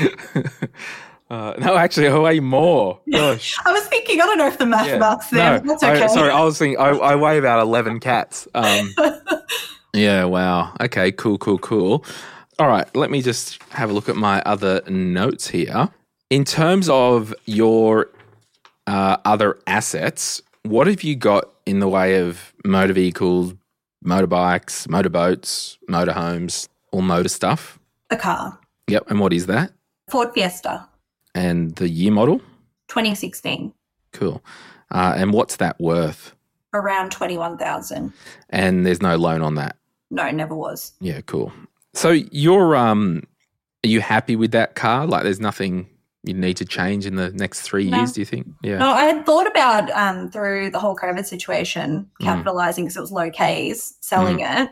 [1.30, 3.00] uh, no, actually, I weigh more.
[3.10, 3.56] Gosh.
[3.66, 4.98] I was thinking, I don't know if the math Yeah.
[4.98, 5.60] marks there.
[5.62, 6.04] No, That's okay.
[6.04, 8.46] I, sorry, I was thinking I, I weigh about eleven cats.
[8.54, 8.94] Um,
[9.94, 10.74] yeah, wow.
[10.80, 12.04] Okay, cool, cool, cool.
[12.58, 15.88] All right, let me just have a look at my other notes here.
[16.30, 18.08] In terms of your
[18.86, 23.52] uh, other assets, what have you got in the way of motor vehicles,
[24.04, 27.78] motorbikes, motorboats, motorhomes, all motor stuff?
[28.10, 29.10] a car, Yep.
[29.10, 29.72] And what is that?
[30.08, 30.88] Ford Fiesta,
[31.34, 32.38] And the year model?
[32.88, 33.72] 2016.
[34.12, 34.42] Cool.
[34.90, 36.32] Uh, and what's that worth?
[36.74, 38.12] around 21,000.
[38.50, 39.76] And there's no loan on that.
[40.10, 40.92] No, never was.
[41.00, 41.50] Yeah, cool.
[41.94, 43.22] So you're um
[43.82, 45.06] are you happy with that car?
[45.06, 45.88] Like there's nothing
[46.22, 47.96] you need to change in the next three No.
[47.96, 48.48] years, do you think?
[48.62, 48.76] Yeah.
[48.76, 52.24] No, I had thought about um, through the whole COVID situation, Mm.
[52.26, 54.68] capitalizing because it was low Ks, selling it,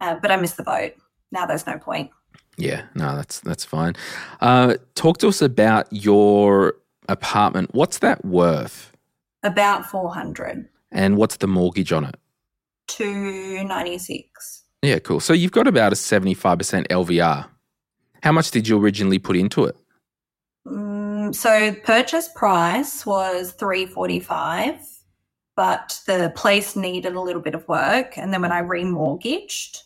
[0.00, 0.92] uh, but I missed the boat.
[1.32, 2.10] Now there's no point.
[2.56, 3.94] Yeah, no, that's that's fine.
[4.40, 6.74] Uh talk to us about your
[7.08, 7.74] apartment.
[7.74, 8.92] What's that worth?
[9.42, 12.16] About 400 And what's the mortgage on it?
[12.88, 14.64] Two ninety six.
[14.82, 15.20] Yeah, cool.
[15.20, 17.46] So you've got about a 75% LVR.
[18.22, 19.76] How much did you originally put into it?
[20.66, 24.76] Mm, so purchase price was 345
[25.56, 29.78] but the place needed a little bit of work and then when I remortgaged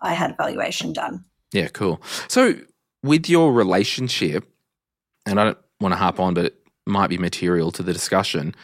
[0.00, 1.24] I had a valuation done.
[1.52, 2.00] Yeah, cool.
[2.28, 2.54] So
[3.02, 4.48] with your relationship,
[5.26, 8.54] and I don't want to harp on, but it might be material to the discussion.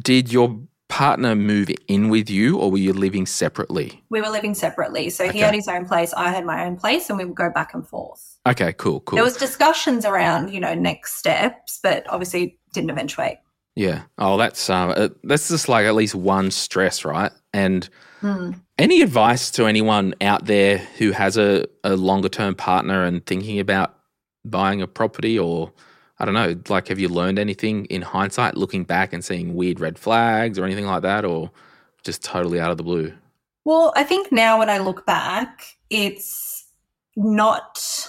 [0.00, 4.04] Did your partner move in with you or were you living separately?
[4.10, 5.10] We were living separately.
[5.10, 5.32] So Okay.
[5.32, 7.74] he had his own place, I had my own place, and we would go back
[7.74, 8.38] and forth.
[8.46, 9.16] Okay, cool, cool.
[9.16, 13.38] There was discussions around, you know, next steps, but obviously didn't eventuate.
[13.76, 14.02] yeah.
[14.18, 17.32] Oh, that's um, uh, that's just like at least one stress, right?
[17.52, 17.88] And
[18.20, 18.52] Hmm.
[18.78, 23.60] Any advice to anyone out there who has a, a longer term partner and thinking
[23.60, 23.96] about
[24.44, 25.72] buying a property or
[26.18, 29.80] I don't know, like have you learned anything in hindsight looking back and seeing weird
[29.80, 31.50] red flags or anything like that or
[32.04, 33.12] just totally out of the blue?
[33.64, 36.66] Well, I think now when I look back, it's
[37.16, 38.08] not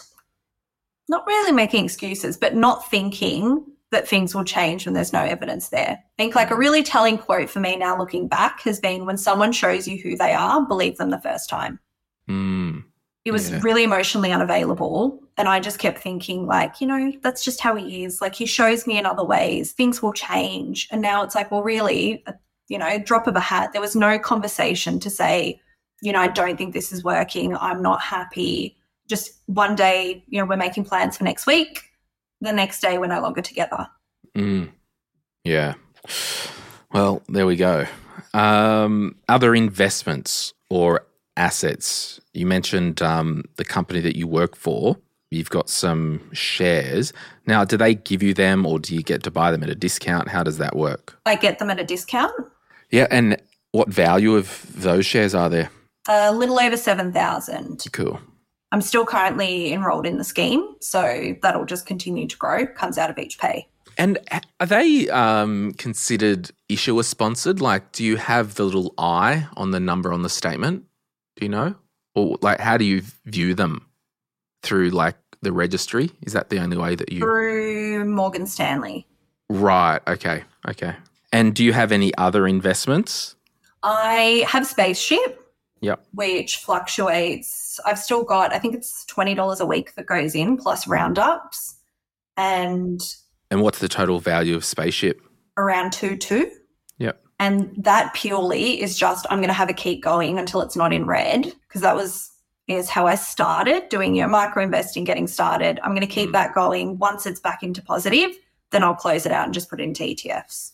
[1.08, 5.70] not really making excuses, but not thinking that things will change when there's no evidence
[5.70, 5.92] there.
[6.02, 9.18] I think like a really telling quote for me now looking back has been when
[9.18, 11.80] someone shows you who they are, believe them the first time.
[12.30, 12.84] Mm,
[13.24, 13.60] It was Yeah.
[13.64, 15.20] really emotionally unavailable.
[15.38, 18.22] And I just kept thinking, like, you know, that's just how he is.
[18.22, 20.88] Like, he shows me in other ways, things will change.
[20.92, 22.24] And now it's like, well, really,
[22.68, 23.72] you know, drop of a hat.
[23.74, 25.60] There was no conversation to say,
[26.02, 27.58] you know, I don't think this is working.
[27.58, 28.78] I'm not happy.
[29.08, 31.82] Just one day, you know, we're making plans for next week.
[32.42, 33.88] The next day, we're no longer together.
[34.36, 34.70] mm,
[35.44, 35.76] yeah.
[36.94, 37.86] Well, there we go.
[38.34, 41.06] Um, other investments or
[41.38, 42.20] assets.
[42.34, 44.98] You mentioned um, the company that you work for.
[45.32, 47.12] You've got some shares.
[47.48, 49.76] Now, do they give you them or do you get to buy them at a
[49.76, 50.30] discount?
[50.30, 51.18] How does that work?
[51.26, 52.32] I get them at a discount,
[52.92, 53.08] Yeah.
[53.12, 55.70] And what value of those shares are there?
[56.08, 57.84] a little over 7,000.
[57.92, 58.20] Cool.
[58.76, 60.76] I'm still currently enrolled in the scheme.
[60.82, 63.70] So that'll just continue to grow, comes out of each pay.
[63.98, 64.18] And
[64.60, 67.62] are they um, considered issuer sponsored?
[67.62, 70.84] Like, do you have the little I on the number on the statement?
[71.38, 71.76] Do you know?
[72.16, 73.88] Or like, how do you view them
[74.62, 76.12] through like the registry?
[76.24, 77.22] Is that the only way that you?
[77.22, 79.08] through Morgan Stanley.
[79.50, 80.02] Right.
[80.06, 80.44] Okay.
[80.68, 80.98] Okay.
[81.32, 83.38] And do you have any other investments?
[83.84, 85.45] I have Spaceship,
[85.86, 86.06] Yep.
[86.14, 87.80] which fluctuates.
[87.86, 91.76] I've still got, I think it's $20 a week that goes in plus roundups
[92.38, 93.00] and
[93.52, 95.22] And what's the total value of spaceship?
[95.58, 96.52] around 2 2.
[96.98, 97.24] Yep.
[97.40, 100.92] And that purely is just, I'm going to have a keep going until it's not
[100.92, 102.32] in red because that was
[102.68, 105.80] is how I started doing your micro investing, getting started.
[105.84, 106.34] I'm going to keep Mm.
[106.34, 106.98] that going.
[106.98, 108.32] Once it's back into positive,
[108.72, 110.72] then I'll close it out and just put it into ETFs.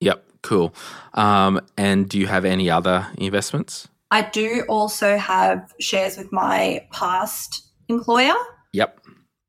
[0.00, 0.24] Yep.
[0.42, 0.74] Cool.
[1.12, 3.86] Um, and do you have any other investments?
[4.10, 8.34] I do also have shares with my past employer,
[8.72, 9.00] Yep.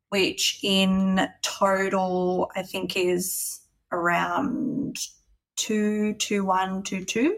[0.09, 4.97] which in total I think is around
[5.57, 7.37] two two one two two,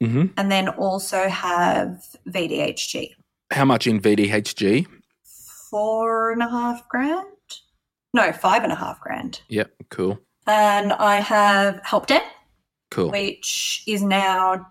[0.00, 3.10] hmm and then also have VDHG
[3.52, 4.86] How much in VDHG?
[5.70, 7.26] four and a half grand,
[8.14, 9.72] no five and a half grand, Yep.
[9.90, 10.18] Cool.
[10.46, 12.24] and I have HELP debt,
[12.90, 13.10] Cool.
[13.10, 14.66] which is now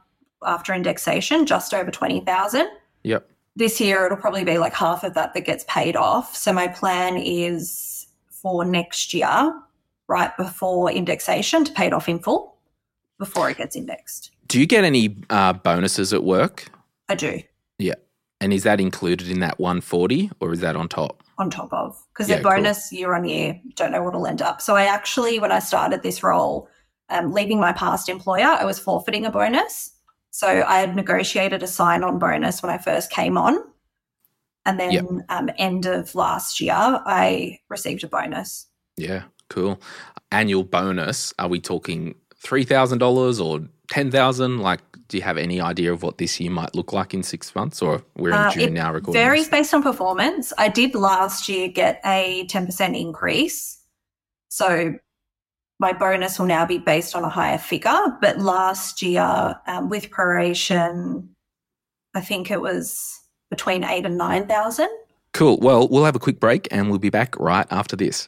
[0.45, 2.69] after indexation just over twenty thousand.
[3.04, 3.30] Yep.
[3.56, 6.36] this year it'll probably be like half of that that gets paid off.
[6.36, 9.54] So my plan is for next year,
[10.08, 12.56] right before indexation, to pay it off in full
[13.17, 14.32] before it gets indexed.
[14.47, 16.65] Do you get any uh, bonuses at work?
[17.10, 17.41] I do
[17.78, 17.95] Yeah.
[18.41, 21.23] And is that included in that 140 or is that on top?
[21.38, 22.52] on top of because Yeah, the cool.
[22.52, 24.62] bonus year on year don't know what will end up.
[24.62, 26.67] So I actually, when I started this role,
[27.10, 29.91] um, leaving my past employer, I was forfeiting a bonus.
[30.32, 33.58] So I had negotiated a sign-on bonus when I first came on,
[34.65, 35.06] and then Yep.
[35.30, 38.68] um, end of last year, I received a bonus.
[38.98, 39.24] Yeah.
[39.50, 39.80] Cool.
[40.32, 42.13] Annual bonus, are we talking
[42.44, 44.60] $3,000 or 10,000?
[44.60, 47.56] Like, do you have any idea of what this year might look like in six
[47.56, 49.20] months or we're in Uh, June it now recording?
[49.20, 49.50] Varies this?
[49.62, 50.54] based on performance.
[50.60, 53.80] I did last year get a 10% increase.
[54.50, 54.94] So
[55.80, 58.18] my bonus will now be based on a higher figure.
[58.22, 61.30] But last year, um, with proration,
[62.13, 64.89] I think it was between eight and 9,000.
[65.34, 65.58] Cool.
[65.62, 68.28] Well, we'll have a quick break and we'll be back right after this.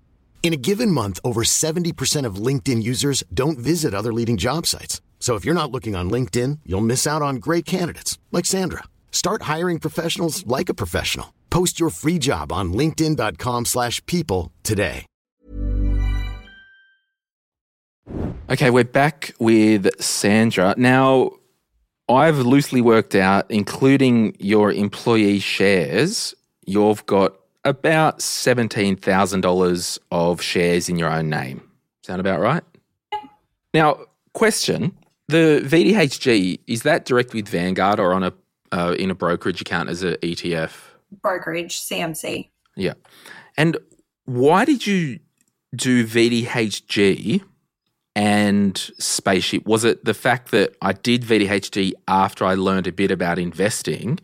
[0.43, 4.99] In a given month, over 70% of LinkedIn users don't visit other leading job sites.
[5.19, 8.83] So if you're not looking on LinkedIn, you'll miss out on great candidates like Sandra.
[9.11, 11.31] Start hiring professionals like a professional.
[11.51, 15.05] Post your free job on linkedin.com/people today.
[18.49, 20.73] Okay, we're back with Sandra.
[20.75, 21.31] Now,
[22.09, 26.33] I've loosely worked out, including your employee shares,
[26.65, 31.69] you've got about $17,000 of shares in your own name.
[32.03, 32.63] Sound about right?
[33.73, 33.99] Now,
[34.33, 34.97] question
[35.27, 38.33] the VDHG, is that direct with Vanguard or on a
[38.73, 40.71] uh, in a brokerage account as a ETF?
[41.21, 42.49] Brokerage, CMC.
[42.75, 42.93] Yeah.
[43.57, 43.77] And
[44.25, 45.19] why did you
[45.75, 47.43] do VDHG
[48.15, 49.65] and Spaceship?
[49.65, 54.19] Was it the fact that I did VDHG after I learned a bit about investing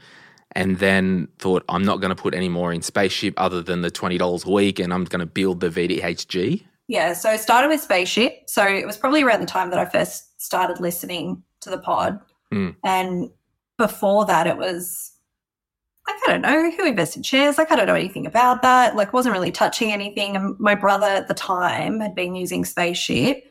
[0.58, 3.91] and then thought I'm not going to put any more in Spaceship other than the
[3.91, 6.63] $20 a week and I'm going to build the VDHG?
[6.88, 8.50] Yeah, so I started with Spaceship.
[8.50, 12.20] So it was probably around the time that I first started listening to the pod.
[12.52, 12.76] Mm.
[12.84, 13.30] And
[13.78, 15.12] before that, it was,
[16.08, 17.58] like, I don't know who invested shares.
[17.58, 18.96] Like, I don't know anything about that.
[18.96, 20.36] Like, wasn't really touching anything.
[20.36, 23.43] And my brother at the time had been using Spaceship.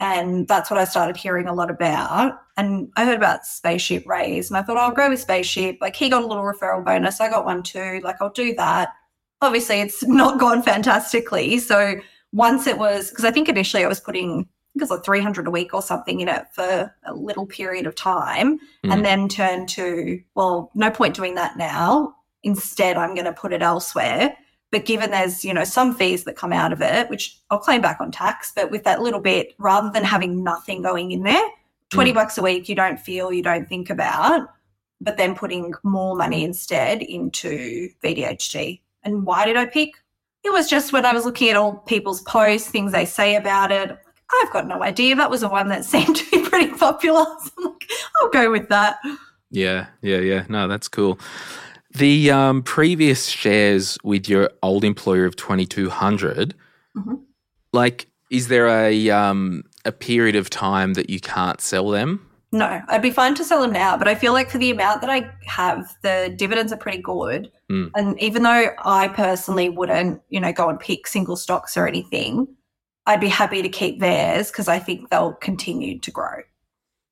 [0.00, 2.40] And that's what I started hearing a lot about.
[2.56, 5.78] And I heard about Spaceship Raiz and I thought, I'll go with Spaceship.
[5.80, 7.20] Like, he got a little referral bonus.
[7.20, 8.00] I got one too.
[8.04, 8.90] Like, I'll do that.
[9.42, 11.58] Obviously, it's not gone fantastically.
[11.58, 11.96] So,
[12.32, 15.04] once it was because I think initially I was putting I think it was like
[15.04, 18.92] 300 a week or something in it for a little period of time Mm.
[18.92, 23.54] and then turned to well no point doing that now instead I'm going to put
[23.54, 24.36] it elsewhere
[24.70, 27.80] but given there's you know some fees that come out of it which I'll claim
[27.80, 31.34] back on tax but with that little bit rather than having nothing going in there
[31.34, 31.90] mm.
[31.90, 34.48] 20 bucks a week you don't feel you don't think about
[35.00, 39.92] but then putting more money instead into VDHG and why did I pick
[40.44, 43.72] it was just when I was looking at all people's posts, things they say about
[43.72, 43.98] it.
[44.42, 45.14] I've got no idea.
[45.16, 47.24] That was the one that seemed to be pretty popular.
[47.24, 48.98] So I'm like, I'll go with that.
[49.50, 50.44] Yeah, yeah, yeah.
[50.48, 51.18] No, that's cool.
[51.98, 56.54] The um, previous shares with your old employer of 2200
[56.96, 57.20] Mhm.
[57.72, 62.24] like, is there a um, a period of time that you can't sell them?
[62.52, 65.00] No, I'd be fine to sell them now, but I feel like for the amount
[65.00, 67.50] that I have, the dividends are pretty good.
[67.70, 67.90] Mm.
[67.94, 72.46] And even though I personally wouldn't, you know, go and pick single stocks or anything,
[73.06, 76.42] I'd be happy to keep theirs because I think they'll continue to grow.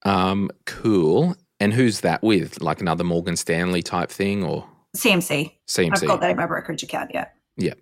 [0.05, 1.35] Um, cool.
[1.61, 2.61] And who's that with?
[2.63, 4.65] Like another Morgan Stanley type thing or
[4.97, 5.53] CMC.
[5.67, 5.91] CMC?
[5.95, 7.27] I've got that in my brokerage account, yeah.
[7.57, 7.75] Yeah.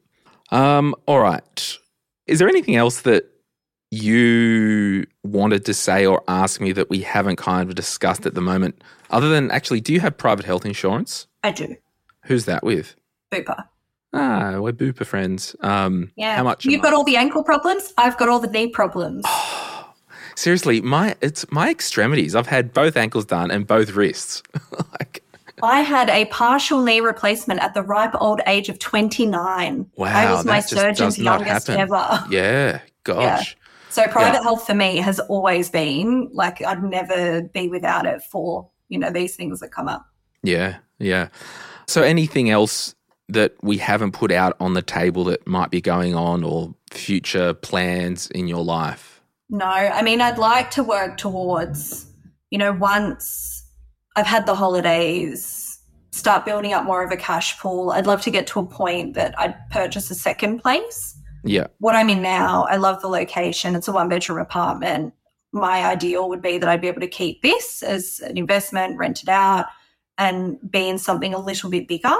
[0.51, 1.79] Um, all right.
[2.27, 3.31] Is there anything else that
[3.91, 8.41] you wanted to say or ask me that we haven't kind of discussed at the
[8.41, 8.83] moment?
[9.11, 11.27] Other than actually, do you have private health insurance?
[11.43, 11.77] I do.
[12.25, 12.95] Who's that with?
[13.33, 13.65] Bupa.
[14.13, 15.57] Ah, we're Bupa friends.
[15.61, 16.37] Um, Yeah.
[16.37, 16.65] How much?
[16.65, 17.93] You've got all the ankle problems.
[17.99, 19.25] I've got all the knee problems.
[20.37, 22.35] Seriously, my it's my extremities.
[22.35, 24.43] I've had both ankles done and both wrists.
[24.93, 25.24] like,
[25.63, 29.87] I had a partial knee replacement at the ripe old age of 29.
[29.97, 31.81] I Wow, was my surgeon's youngest happen.
[31.81, 32.25] ever.
[32.31, 33.57] yeah, gosh.
[33.91, 34.43] So private Yeah.
[34.43, 39.11] health for me has always been like I'd never be without it for, you know,
[39.11, 40.05] these things that come up.
[40.43, 41.29] Yeah, yeah.
[41.87, 42.95] So, anything else
[43.29, 47.55] that we haven't put out on the table that might be going on or future
[47.55, 49.21] plans in your life?
[49.51, 52.07] No, I mean, I'd like to work towards,
[52.51, 53.54] you know, once
[54.17, 55.79] I've had the holidays,
[56.13, 57.91] start building up more of a cash pool.
[57.91, 61.17] I'd love to get to a point that I'd purchase a second place.
[61.47, 63.75] Yeah, What I'm in now, I love the location.
[63.75, 65.13] It's a one bedroom apartment.
[65.53, 69.23] My ideal would be that I'd be able to keep this as an investment, rent
[69.23, 69.67] it out,
[70.17, 72.15] and be in something a little bit bigger.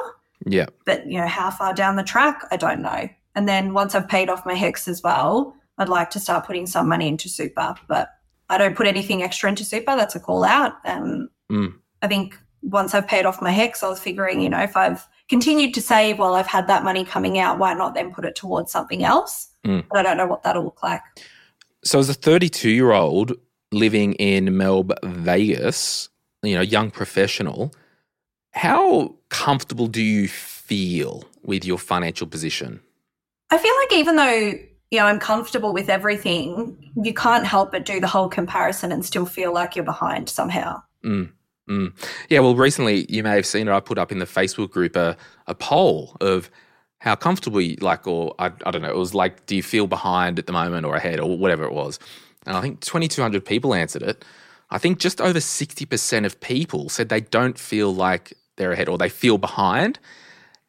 [0.47, 3.09] yeah, But, you know, how far down the track, I don't know.
[3.35, 6.67] And then once I've paid off my HECS as well, I'd like to start putting
[6.67, 8.11] some money into super, but
[8.51, 9.97] I don't put anything extra into super.
[9.97, 10.75] That's a call out.
[10.85, 11.75] Um, Mm.
[12.05, 15.09] I think once I've paid off my HECS, I was figuring, you know, if I've
[15.31, 18.37] continued to save while I've had that money coming out, why not then put it
[18.37, 19.49] towards something else?
[19.65, 19.87] Mm.
[19.89, 21.01] But I don't know what that'll look like.
[21.83, 23.33] So, as a 32 year old
[23.73, 26.11] living in Melbourne, Vegas,
[26.43, 27.73] you know, young professional,
[28.51, 32.81] how comfortable do you feel with your financial position?
[33.51, 34.53] I feel like even though
[34.91, 39.05] you know, I'm comfortable with everything, you can't help but do the whole comparison and
[39.05, 40.83] still feel like you're behind somehow.
[41.05, 41.33] Mm,
[41.69, 41.93] mm.
[42.29, 43.73] Yeah, well, recently you may have seen it.
[43.73, 46.51] I put up in the Facebook group a, a poll of
[46.99, 49.87] how comfortable you like, or I, I don't know, it was like, do you feel
[49.87, 51.99] behind at the moment or ahead or whatever it was?
[52.47, 54.25] And I think 2,200 people answered it.
[54.71, 58.99] I think just over 60% of people said they don't feel like they're ahead or
[58.99, 59.99] they feel behind.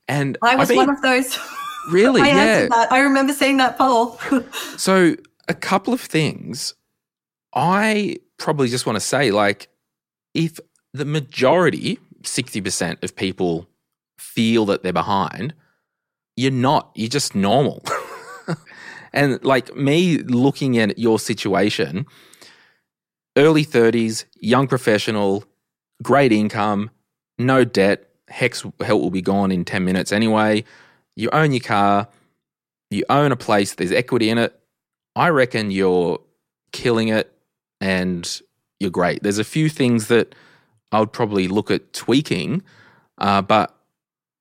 [0.07, 1.37] And I was one of those.
[1.91, 2.21] Really?
[2.21, 2.67] I yeah.
[2.67, 2.91] that.
[2.91, 4.17] I remember seeing that poll.
[4.75, 5.15] so,
[5.47, 6.73] a couple of things.
[7.53, 9.69] I probably just want to say, like,
[10.33, 10.59] if
[10.95, 13.67] the majority, 60% of people
[14.17, 15.53] feel that they're behind,
[16.35, 16.91] you're not.
[16.95, 17.83] You're just normal.
[19.13, 22.05] and like me looking at your situation,
[23.37, 25.43] early 30s, young professional,
[26.01, 26.91] great income,
[27.37, 30.63] no debt, HECS help will be gone in 10 minutes anyway.
[31.15, 32.07] You own your car,
[32.89, 34.57] you own a place, there's equity in it.
[35.15, 36.19] I reckon you're
[36.71, 37.31] killing it
[37.79, 38.41] and
[38.79, 39.23] you're great.
[39.23, 40.35] There's a few things that
[40.91, 42.63] I would probably look at tweaking,
[43.17, 43.75] uh, but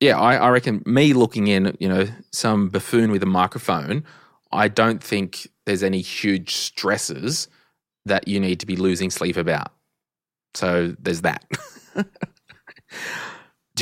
[0.01, 4.05] yeah, I, I reckon me looking in, you know, some buffoon with a microphone,
[4.53, 7.49] I don't think there's any huge stresses
[8.05, 9.73] that you need to be losing sleep about.
[10.55, 11.45] So there's that.
[11.95, 12.05] Do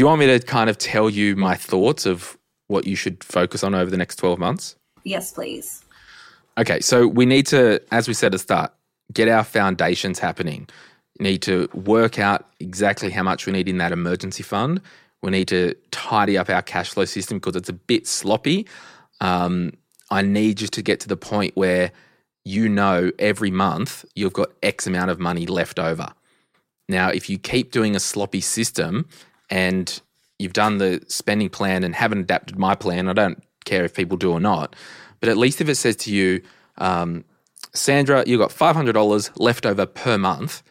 [0.00, 2.38] you want me to kind of tell you my thoughts of
[2.68, 4.76] what you should focus on over the next 12 months?
[5.04, 5.84] yes, please.
[6.58, 8.72] Okay, so we need to, as we said at the start,
[9.12, 10.68] get our foundations happening.
[11.22, 14.80] Need to work out exactly how much we need in that emergency fund.
[15.22, 18.66] We need to tidy up our cash flow system because it's a bit sloppy.
[19.20, 19.72] Um,
[20.10, 21.92] I need you to get to the point where
[22.44, 26.12] you know every month you've got X amount of money left over.
[26.88, 29.08] Now, if you keep doing a sloppy system
[29.48, 30.00] and
[30.40, 34.16] you've done the spending plan and haven't adapted my plan, I don't care if people
[34.16, 34.74] do or not,
[35.20, 36.42] but at least if it says to you,
[36.78, 37.24] um,
[37.74, 40.62] Sandra, you've got $500 left over per month,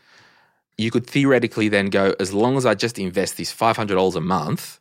[0.82, 4.80] you could theoretically then go, as long as I just invest this $500 a month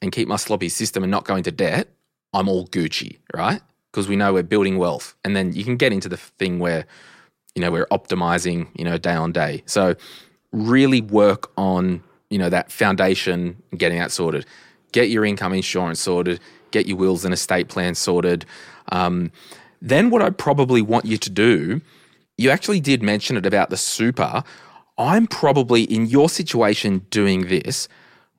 [0.00, 1.88] and keep my sloppy system and not go into debt,
[2.32, 3.60] I'm all Gucci, right?
[3.90, 5.14] Because we know we're building wealth.
[5.24, 6.86] And then you can get into the thing where,
[7.54, 9.62] you know, we're optimizing, you know, day on day.
[9.66, 9.94] So
[10.52, 14.46] really work on, you know, that foundation getting that sorted.
[14.92, 16.40] Get your income insurance sorted,
[16.70, 18.46] get your wills and estate plan sorted.
[18.92, 19.30] Um,
[19.82, 21.80] then what I probably want you to do,
[22.38, 24.42] you actually did mention it about the super.
[24.98, 27.88] I'm probably in your situation doing this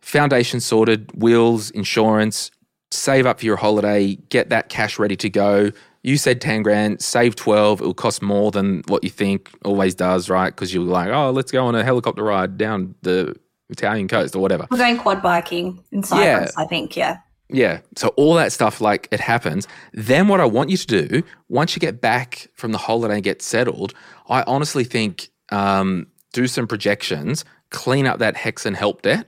[0.01, 2.51] foundation sorted, wills, insurance,
[2.91, 5.71] save up for your holiday, get that cash ready to go.
[6.03, 7.81] You said 10 grand, save 12.
[7.81, 10.51] It will cost more than what you think always does, right?
[10.51, 13.35] Because you're like, oh, let's go on a helicopter ride down the
[13.69, 14.67] Italian coast or whatever.
[14.69, 16.61] We're going quad biking in Cyprus, yeah.
[16.61, 16.95] I think.
[16.95, 17.17] Yeah.
[17.49, 17.81] Yeah.
[17.95, 19.67] So all that stuff, like it happens.
[19.93, 23.23] Then what I want you to do, once you get back from the holiday and
[23.23, 23.93] get settled,
[24.29, 29.27] I honestly think um, do some projections, clean up that HECS and help debt,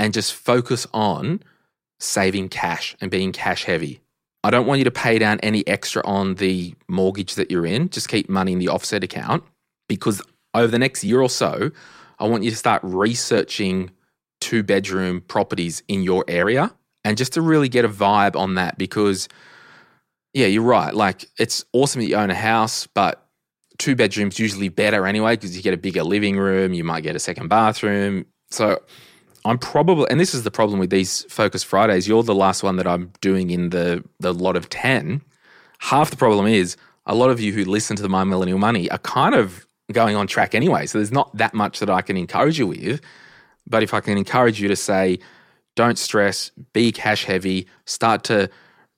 [0.00, 1.40] and just focus on
[2.00, 4.00] saving cash and being cash heavy.
[4.42, 7.90] I don't want you to pay down any extra on the mortgage that you're in.
[7.90, 9.44] Just keep money in the offset account
[9.88, 10.20] because
[10.52, 11.70] over the next year or so,
[12.18, 13.92] I want you to start researching
[14.40, 16.74] two bedroom properties in your area
[17.04, 19.28] and just to really get a vibe on that because
[20.34, 20.92] yeah, you're right.
[20.92, 23.21] Like it's awesome that you own a house, but
[23.78, 27.16] two bedrooms usually better anyway because you get a bigger living room, you might get
[27.16, 28.26] a second bathroom.
[28.50, 28.80] So
[29.44, 32.06] I'm probably, and this is the problem with these Focus Fridays.
[32.06, 35.22] You're the last one that I'm doing in the the lot of ten.
[35.78, 38.90] Half the problem is a lot of you who listen to the My Millennial Money
[38.90, 40.86] are kind of going on track anyway.
[40.86, 43.00] So there's not that much that I can encourage you with.
[43.66, 45.18] But if I can encourage you to say,
[45.76, 48.50] don't stress, be cash heavy, start to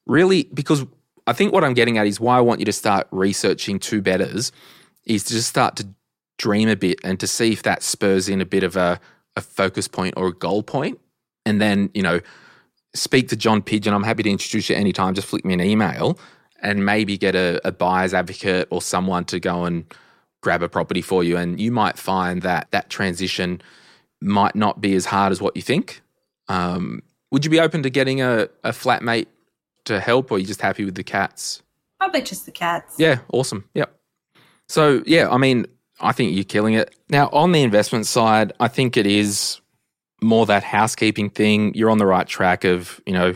[0.07, 0.85] really, because
[1.27, 4.03] I think what I'm getting at is why I want you to start researching two
[4.03, 4.53] betters
[5.05, 5.89] is to just start to
[6.39, 9.01] dream a bit and to see if that spurs in a bit of a,
[9.37, 11.01] a focus point or a goal point.
[11.47, 12.21] And then, you know,
[12.95, 13.95] speak to John Pigeon.
[13.95, 15.15] I'm happy to introduce you anytime.
[15.15, 16.19] Just flick me an email
[16.63, 19.85] and maybe get a, a buyer's advocate or someone to go and
[20.43, 21.37] grab a property for you.
[21.37, 23.63] And you might find that that transition
[24.21, 26.03] might not be as hard as what you think.
[26.49, 29.27] Um, would you be open to getting a, a flatmate
[29.85, 31.63] to help, or are you just happy with the cats?
[31.99, 32.97] Probably just the cats.
[32.99, 33.69] Yeah, awesome.
[33.75, 33.95] Yep.
[34.69, 35.67] So, yeah, I mean,
[36.01, 36.95] I think you're killing it.
[37.09, 39.61] Now, on the investment side, I think it is
[40.23, 41.75] more that housekeeping thing.
[41.75, 43.35] You're on the right track of, you know,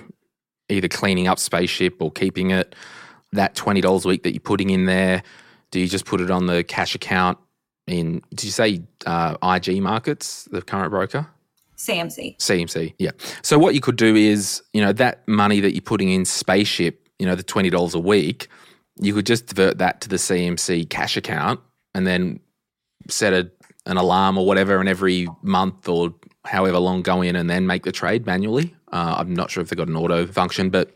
[0.68, 2.74] either cleaning up spaceship or keeping it.
[3.32, 5.22] That $20 a week that you're putting in there,
[5.70, 7.38] do you just put it on the cash account
[7.86, 11.26] in, did you say uh, IG Markets, the current broker?
[11.78, 12.36] CMC.
[12.38, 13.12] CMC, yeah.
[13.42, 17.08] So what you could do is, you know, that money that you're putting in spaceship,
[17.18, 18.48] you know, the twenty dollars a week,
[19.00, 21.60] you could just divert that to the CMC cash account
[21.94, 22.40] and then
[23.08, 23.50] set a,
[23.86, 26.14] an alarm or whatever, and every month or
[26.44, 28.74] however long go in and then make the trade manually.
[28.92, 30.92] Uh, I'm not sure if they've got an auto function, but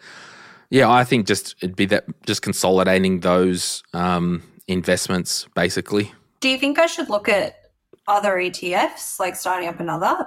[0.71, 6.13] yeah, I think just it'd be that just consolidating those um, investments basically.
[6.41, 7.71] Do you think I should look at
[8.09, 10.27] other ETFs, like starting up another?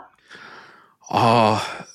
[1.09, 1.85] Oh,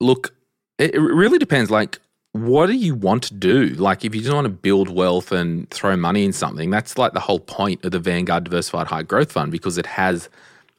[0.00, 0.34] look,
[0.78, 1.70] it, it really depends.
[1.70, 1.98] Like,
[2.32, 3.66] what do you want to do?
[3.68, 7.12] Like, if you just want to build wealth and throw money in something, that's like
[7.12, 10.28] the whole point of the Vanguard Diversified High Growth Fund because it has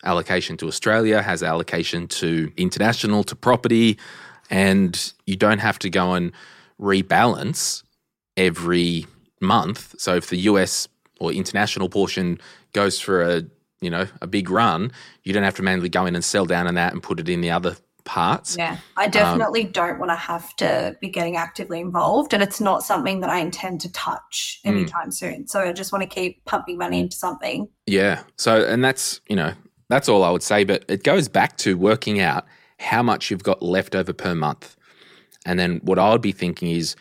[0.04, 3.98] allocation to Australia, has allocation to international, to property,
[4.50, 6.32] and you don't have to go and
[6.80, 7.84] rebalance
[8.38, 9.08] every
[9.42, 9.96] month.
[9.98, 10.88] So if the US
[11.20, 12.40] or international portion
[12.74, 13.44] goes for a
[13.82, 14.92] you know a big run,
[15.24, 17.30] you don't have to manually go in and sell down on that and put it
[17.30, 18.56] in the other parts.
[18.58, 22.62] Yeah, I definitely um, don't want to have to be getting actively involved, and it's
[22.62, 24.70] not something that I intend to touch hmm.
[24.70, 25.14] anytime mm.
[25.14, 25.48] soon.
[25.48, 27.68] So I just want to keep pumping money into something.
[27.86, 28.24] Yeah.
[28.38, 29.54] So, and that's you know
[29.90, 32.46] that's all I would say, but it goes back to working out
[32.80, 34.78] how much you've got left over per month,
[35.46, 36.96] and then what I would be thinking is,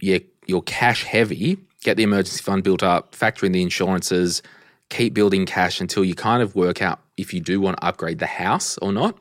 [0.00, 1.58] yeah, you're cash heavy.
[1.82, 4.42] Get the emergency fund built up, factor in the insurances,
[4.90, 8.18] keep building cash until you kind of work out if you do want to upgrade
[8.18, 9.16] the house or not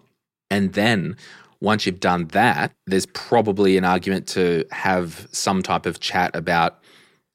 [0.50, 1.16] and then
[1.60, 6.80] once you've done that, there's probably an argument to have some type of chat about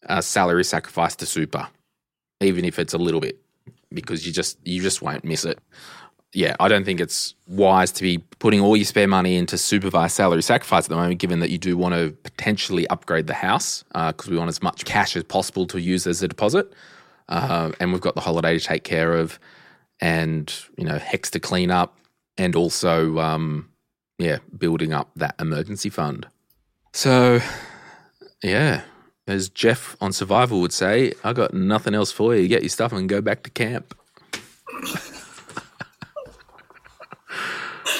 [0.04, 1.68] a salary sacrifice to super,
[2.40, 3.40] even if it's a little bit,
[3.92, 5.58] because you just you just won't miss it.
[6.34, 10.14] Yeah, I don't think it's wise to be putting all your spare money into supervised
[10.14, 13.84] salary sacrifice at the moment, given that you do want to potentially upgrade the house
[13.92, 16.72] because uh, we want as much cash as possible to use as a deposit,
[17.32, 19.40] uh, and we've got the holiday to take care of,
[20.00, 21.96] and you know HECS to clean up,
[22.36, 23.70] and also, um,
[24.18, 26.26] yeah, building up that emergency fund.
[26.92, 27.40] So,
[28.42, 28.82] yeah,
[29.26, 32.46] as Jeff on Survivor would say, I got nothing else for you.
[32.48, 33.96] Get your stuff and go back to camp.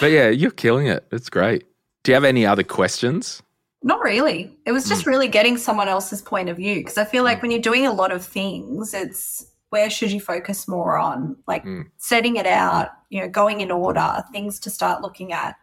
[0.01, 1.07] but yeah, you're killing it.
[1.11, 1.65] It's great.
[2.03, 3.42] Do you have any other questions?
[3.83, 4.57] Not really.
[4.65, 5.09] It was just mm.
[5.09, 7.43] really getting someone else's point of view because I feel like mm.
[7.43, 11.37] when you're doing a lot of things, it's where should you focus more on?
[11.49, 11.87] Like mm.
[11.97, 15.57] setting it out, you know, going in order, things to start looking at.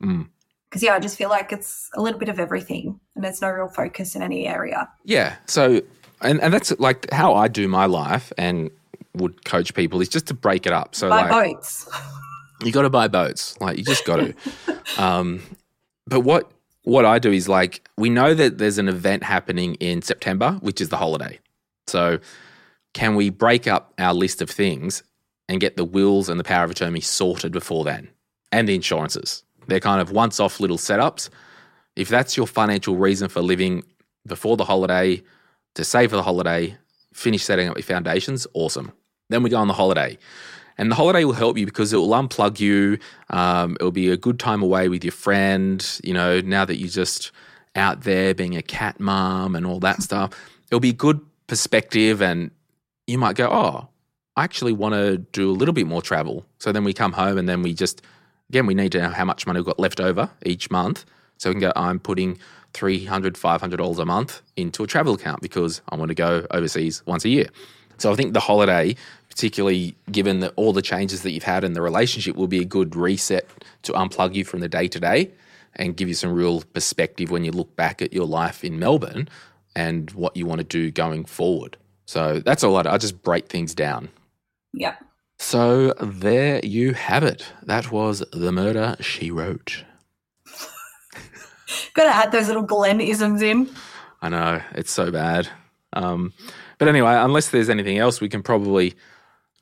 [0.00, 0.82] Because, mm.
[0.82, 3.68] yeah, I just feel like it's a little bit of everything and there's no real
[3.68, 4.88] focus in any area.
[5.04, 5.36] Yeah.
[5.46, 5.82] So,
[6.22, 8.70] and, and that's like how I do my life and
[9.14, 10.94] would coach people is just to break it up.
[10.94, 11.88] So, buy like, boats.
[12.64, 13.60] you got to buy boats.
[13.60, 14.34] Like, you just got to.
[15.02, 15.42] um,
[16.06, 16.50] but what,
[16.90, 20.80] what I do is like, we know that there's an event happening in September, which
[20.80, 21.38] is the holiday.
[21.86, 22.18] So,
[22.94, 25.04] can we break up our list of things
[25.48, 28.08] and get the wills and the power of attorney sorted before then?
[28.50, 29.44] And the insurances.
[29.68, 31.28] They're kind of once off little setups.
[31.94, 33.84] If that's your financial reason for living
[34.26, 35.22] before the holiday,
[35.74, 36.76] to save for the holiday,
[37.14, 38.90] finish setting up your foundations, awesome.
[39.28, 40.18] Then we go on the holiday.
[40.80, 42.98] And the holiday will help you because it will unplug you.
[43.28, 45.86] Um, it will be a good time away with your friend.
[46.02, 47.32] You know, now that you're just
[47.76, 50.30] out there being a cat mom and all that stuff,
[50.68, 52.50] it'll be good perspective and
[53.06, 53.88] you might go, oh,
[54.36, 56.46] I actually want to do a little bit more travel.
[56.58, 58.00] So then we come home and then we just,
[58.48, 61.04] again, we need to know how much money we've got left over each month.
[61.36, 62.38] So we can go, I'm putting
[62.72, 67.26] $300, $500 a month into a travel account because I want to go overseas once
[67.26, 67.48] a year.
[67.98, 68.96] So I think the holiday,
[69.30, 72.64] particularly given that all the changes that you've had in the relationship, will be a
[72.64, 73.48] good reset
[73.82, 75.30] to unplug you from the day to day
[75.76, 79.28] and give you some real perspective when you look back at your life in Melbourne
[79.74, 81.76] and what you want to do going forward.
[82.06, 82.88] So that's all I do.
[82.88, 84.08] I just break things down.
[84.74, 85.02] Yep.
[85.38, 87.46] So there you have it.
[87.62, 89.84] That was The Murder She Wrote.
[91.94, 93.70] Gotta add those little Glen isms in.
[94.20, 95.48] I know, it's so bad.
[95.92, 96.34] Um,
[96.78, 98.94] but anyway, unless there's anything else, we can probably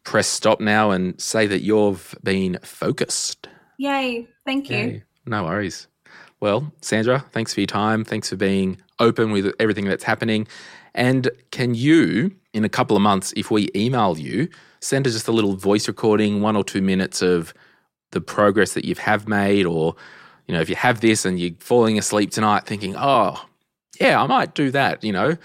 [0.08, 3.46] press stop now and say that you've been focused.
[3.76, 4.26] Yay.
[4.46, 4.76] Thank you.
[4.76, 5.02] Yay.
[5.26, 5.86] No worries.
[6.40, 8.06] Well, Sandra, thanks for your time.
[8.06, 10.48] Thanks for being open with everything that's happening.
[10.94, 14.48] And can you, in a couple of months, if we email you,
[14.80, 17.52] send us just a little voice recording, one or two minutes of
[18.12, 19.94] the progress that you have made, or
[20.46, 23.44] you know, if you have this and you're falling asleep tonight thinking, oh,
[24.00, 25.36] yeah, I might do that, you know,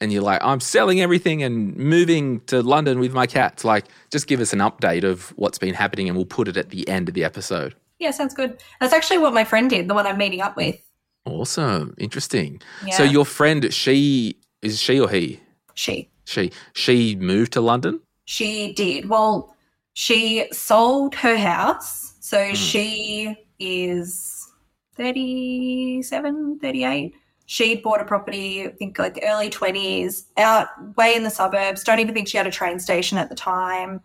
[0.00, 3.64] and you're like, I'm selling everything and moving to London with my cats.
[3.64, 6.70] Like, just give us an update of what's been happening and we'll put it at
[6.70, 7.74] the end of the episode.
[7.98, 8.60] Yeah, sounds good.
[8.80, 10.78] That's actually what my friend did, the one I'm meeting up with.
[11.24, 11.94] Awesome.
[11.98, 12.60] Interesting.
[12.84, 12.96] Yeah.
[12.96, 15.40] So, your friend, she is she or he?
[15.74, 16.08] She.
[16.24, 16.50] She.
[16.74, 18.00] She moved to London?
[18.24, 19.08] She did.
[19.08, 19.54] Well,
[19.94, 22.14] she sold her house.
[22.20, 22.56] So mm.
[22.56, 24.50] she is
[24.96, 27.14] 37, 38.
[27.46, 31.84] She'd bought a property, I think like early 20s, out way in the suburbs.
[31.84, 34.00] Don't even think she had a train station at the time.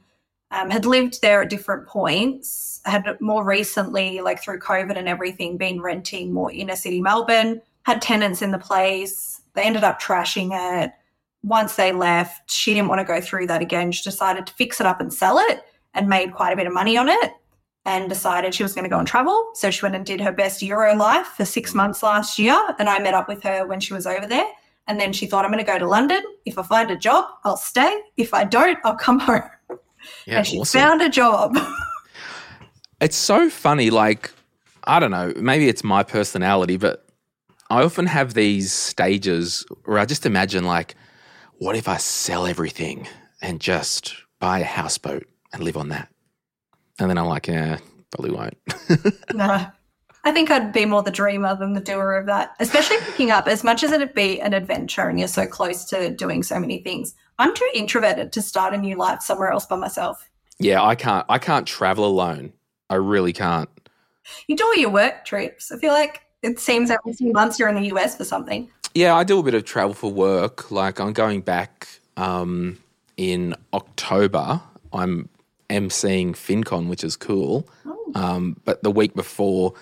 [0.51, 2.81] Um, had lived there at different points.
[2.85, 7.61] Had more recently, like through COVID and everything, been renting more inner city Melbourne.
[7.83, 9.41] Had tenants in the place.
[9.55, 10.91] They ended up trashing it.
[11.43, 13.91] Once they left, she didn't want to go through that again.
[13.91, 15.61] She decided to fix it up and sell it
[15.95, 17.31] and made quite a bit of money on it
[17.85, 19.51] and decided she was going to go and travel.
[19.55, 22.57] So she went and did her best Euro life for six months last year.
[22.77, 24.45] And I met up with her when she was over there.
[24.87, 26.21] And then she thought, I'm going to go to London.
[26.45, 28.01] If I find a job, I'll stay.
[28.17, 29.43] If I don't, I'll come home.
[30.25, 30.79] Yeah, and she awesome.
[30.79, 31.57] found a job.
[33.01, 33.89] it's so funny.
[33.89, 34.31] Like,
[34.83, 37.05] I don't know, maybe it's my personality, but
[37.69, 40.95] I often have these stages where I just imagine, like,
[41.59, 43.07] what if I sell everything
[43.41, 46.10] and just buy a houseboat and live on that?
[46.99, 47.77] And then I'm like, yeah,
[48.11, 48.57] probably won't.
[49.33, 49.65] no.
[50.23, 53.47] I think I'd be more the dreamer than the doer of that, especially picking up
[53.47, 56.79] as much as it'd be an adventure and you're so close to doing so many
[56.79, 57.15] things.
[57.39, 60.29] I'm too introverted to start a new life somewhere else by myself.
[60.59, 62.53] Yeah, I can't I can't travel alone.
[62.87, 63.67] I really can't.
[64.47, 65.71] You do all your work trips.
[65.71, 68.69] I feel like it seems every few months you're in the US for something.
[68.93, 70.69] Yeah, I do a bit of travel for work.
[70.69, 72.77] Like I'm going back um,
[73.17, 74.61] in October.
[74.93, 75.29] I'm
[75.71, 77.67] emceeing FinCon, which is cool.
[77.85, 78.11] Oh.
[78.15, 79.73] Um, but the week before,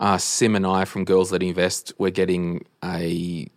[0.00, 3.48] uh, Sim and I from Girls That Invest, we're getting a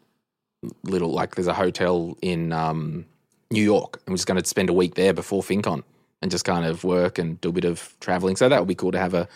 [0.84, 3.06] little like there's a hotel in um,
[3.52, 5.84] New York, and we're just going to spend a week there before FinCon
[6.22, 8.36] and just kind of work and do a bit of traveling.
[8.36, 9.28] So that would be cool to have a,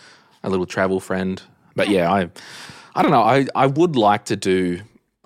[0.43, 1.41] a little travel friend.
[1.75, 2.29] But yeah, I
[2.95, 3.23] I don't know.
[3.23, 4.81] I I would like to do.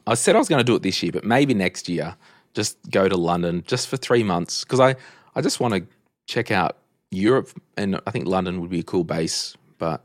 [0.05, 2.15] I said I was going to do it this year, but maybe next year.
[2.53, 4.95] Just go to London just for three months because I
[5.35, 5.87] I just want to
[6.27, 6.77] check out
[7.13, 9.55] Europe and I think London would be a cool base.
[9.77, 10.03] But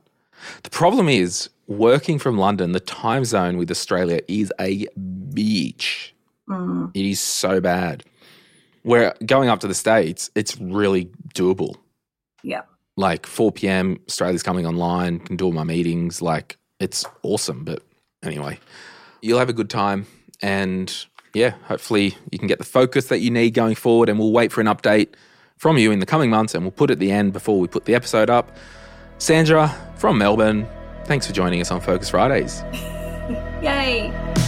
[0.62, 4.86] the problem is working from London, the time zone with Australia is a
[5.32, 6.14] beach.
[6.48, 6.90] Mm.
[6.94, 8.04] It is so bad.
[8.82, 11.76] Where going up to the States, it's really doable.
[12.42, 12.62] Yeah.
[12.96, 16.22] Like 4 p.m., Australia's coming online, can do all my meetings.
[16.22, 17.64] Like, it's awesome.
[17.64, 17.82] But
[18.22, 18.58] anyway,
[19.20, 20.06] you'll have a good time.
[20.40, 20.94] And
[21.34, 24.08] yeah, hopefully you can get the focus that you need going forward.
[24.08, 25.14] And we'll wait for an update
[25.58, 27.84] from you in the coming months, and we'll put at the end before we put
[27.84, 28.56] the episode up.
[29.18, 30.66] Sandra from Melbourne,
[31.04, 32.62] thanks for joining us on Focus Fridays.
[33.62, 34.47] Yay!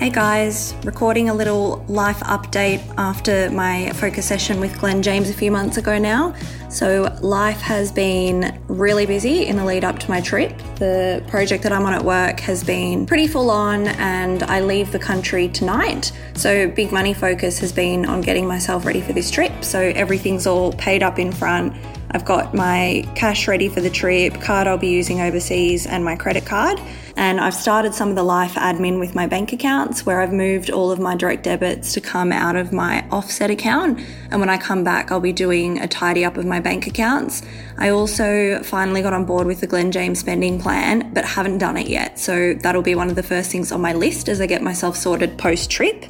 [0.00, 5.34] Hey guys, recording a little life update after my focus session with Glen James a
[5.34, 6.34] few months ago now.
[6.70, 10.56] So, life has been really busy in the lead up to my trip.
[10.76, 14.90] The project that I'm on at work has been pretty full on, and I leave
[14.90, 16.12] the country tonight.
[16.32, 19.52] So, big money focus has been on getting myself ready for this trip.
[19.62, 21.74] So, everything's all paid up in front.
[22.12, 26.16] I've got my cash ready for the trip, card I'll be using overseas, and my
[26.16, 26.80] credit card.
[27.16, 30.70] And I've started some of the life admin with my bank accounts where I've moved
[30.70, 34.00] all of my direct debits to come out of my offset account.
[34.30, 37.42] And when I come back, I'll be doing a tidy up of my bank accounts.
[37.78, 41.76] I also finally got on board with the Glen James spending plan, but haven't done
[41.76, 42.18] it yet.
[42.18, 44.96] So that'll be one of the first things on my list as I get myself
[44.96, 46.06] sorted post trip.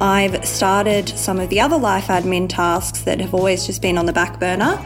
[0.00, 4.06] I've started some of the other life admin tasks that have always just been on
[4.06, 4.84] the back burner.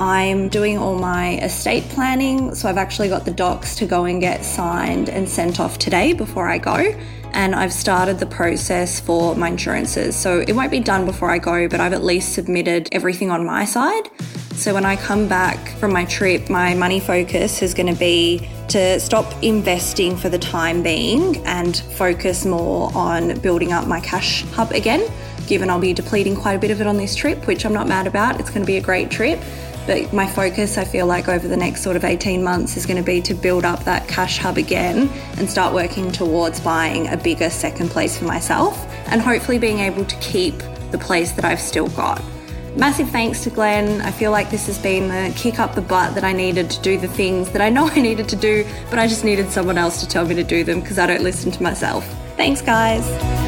[0.00, 4.20] I'm doing all my estate planning, so I've actually got the docs to go and
[4.20, 6.94] get signed and sent off today before I go.
[7.32, 10.16] And I've started the process for my insurances.
[10.16, 13.44] So it won't be done before I go, but I've at least submitted everything on
[13.44, 14.08] my side.
[14.52, 18.48] So when I come back from my trip, my money focus is going to be
[18.68, 24.42] to stop investing for the time being and focus more on building up my cash
[24.52, 25.10] hub again,
[25.46, 27.88] given I'll be depleting quite a bit of it on this trip, which I'm not
[27.88, 28.40] mad about.
[28.40, 29.40] It's going to be a great trip.
[29.88, 32.98] But my focus, I feel like over the next sort of 18 months, is going
[32.98, 35.08] to be to build up that cash hub again
[35.38, 40.04] and start working towards buying a bigger second place for myself and hopefully being able
[40.04, 40.58] to keep
[40.90, 42.22] the place that I've still got.
[42.76, 44.02] Massive thanks to Glen.
[44.02, 46.82] I feel like this has been the kick up the butt that I needed to
[46.82, 49.78] do the things that I know I needed to do, but I just needed someone
[49.78, 52.06] else to tell me to do them because I don't listen to myself.
[52.36, 53.47] Thanks, guys.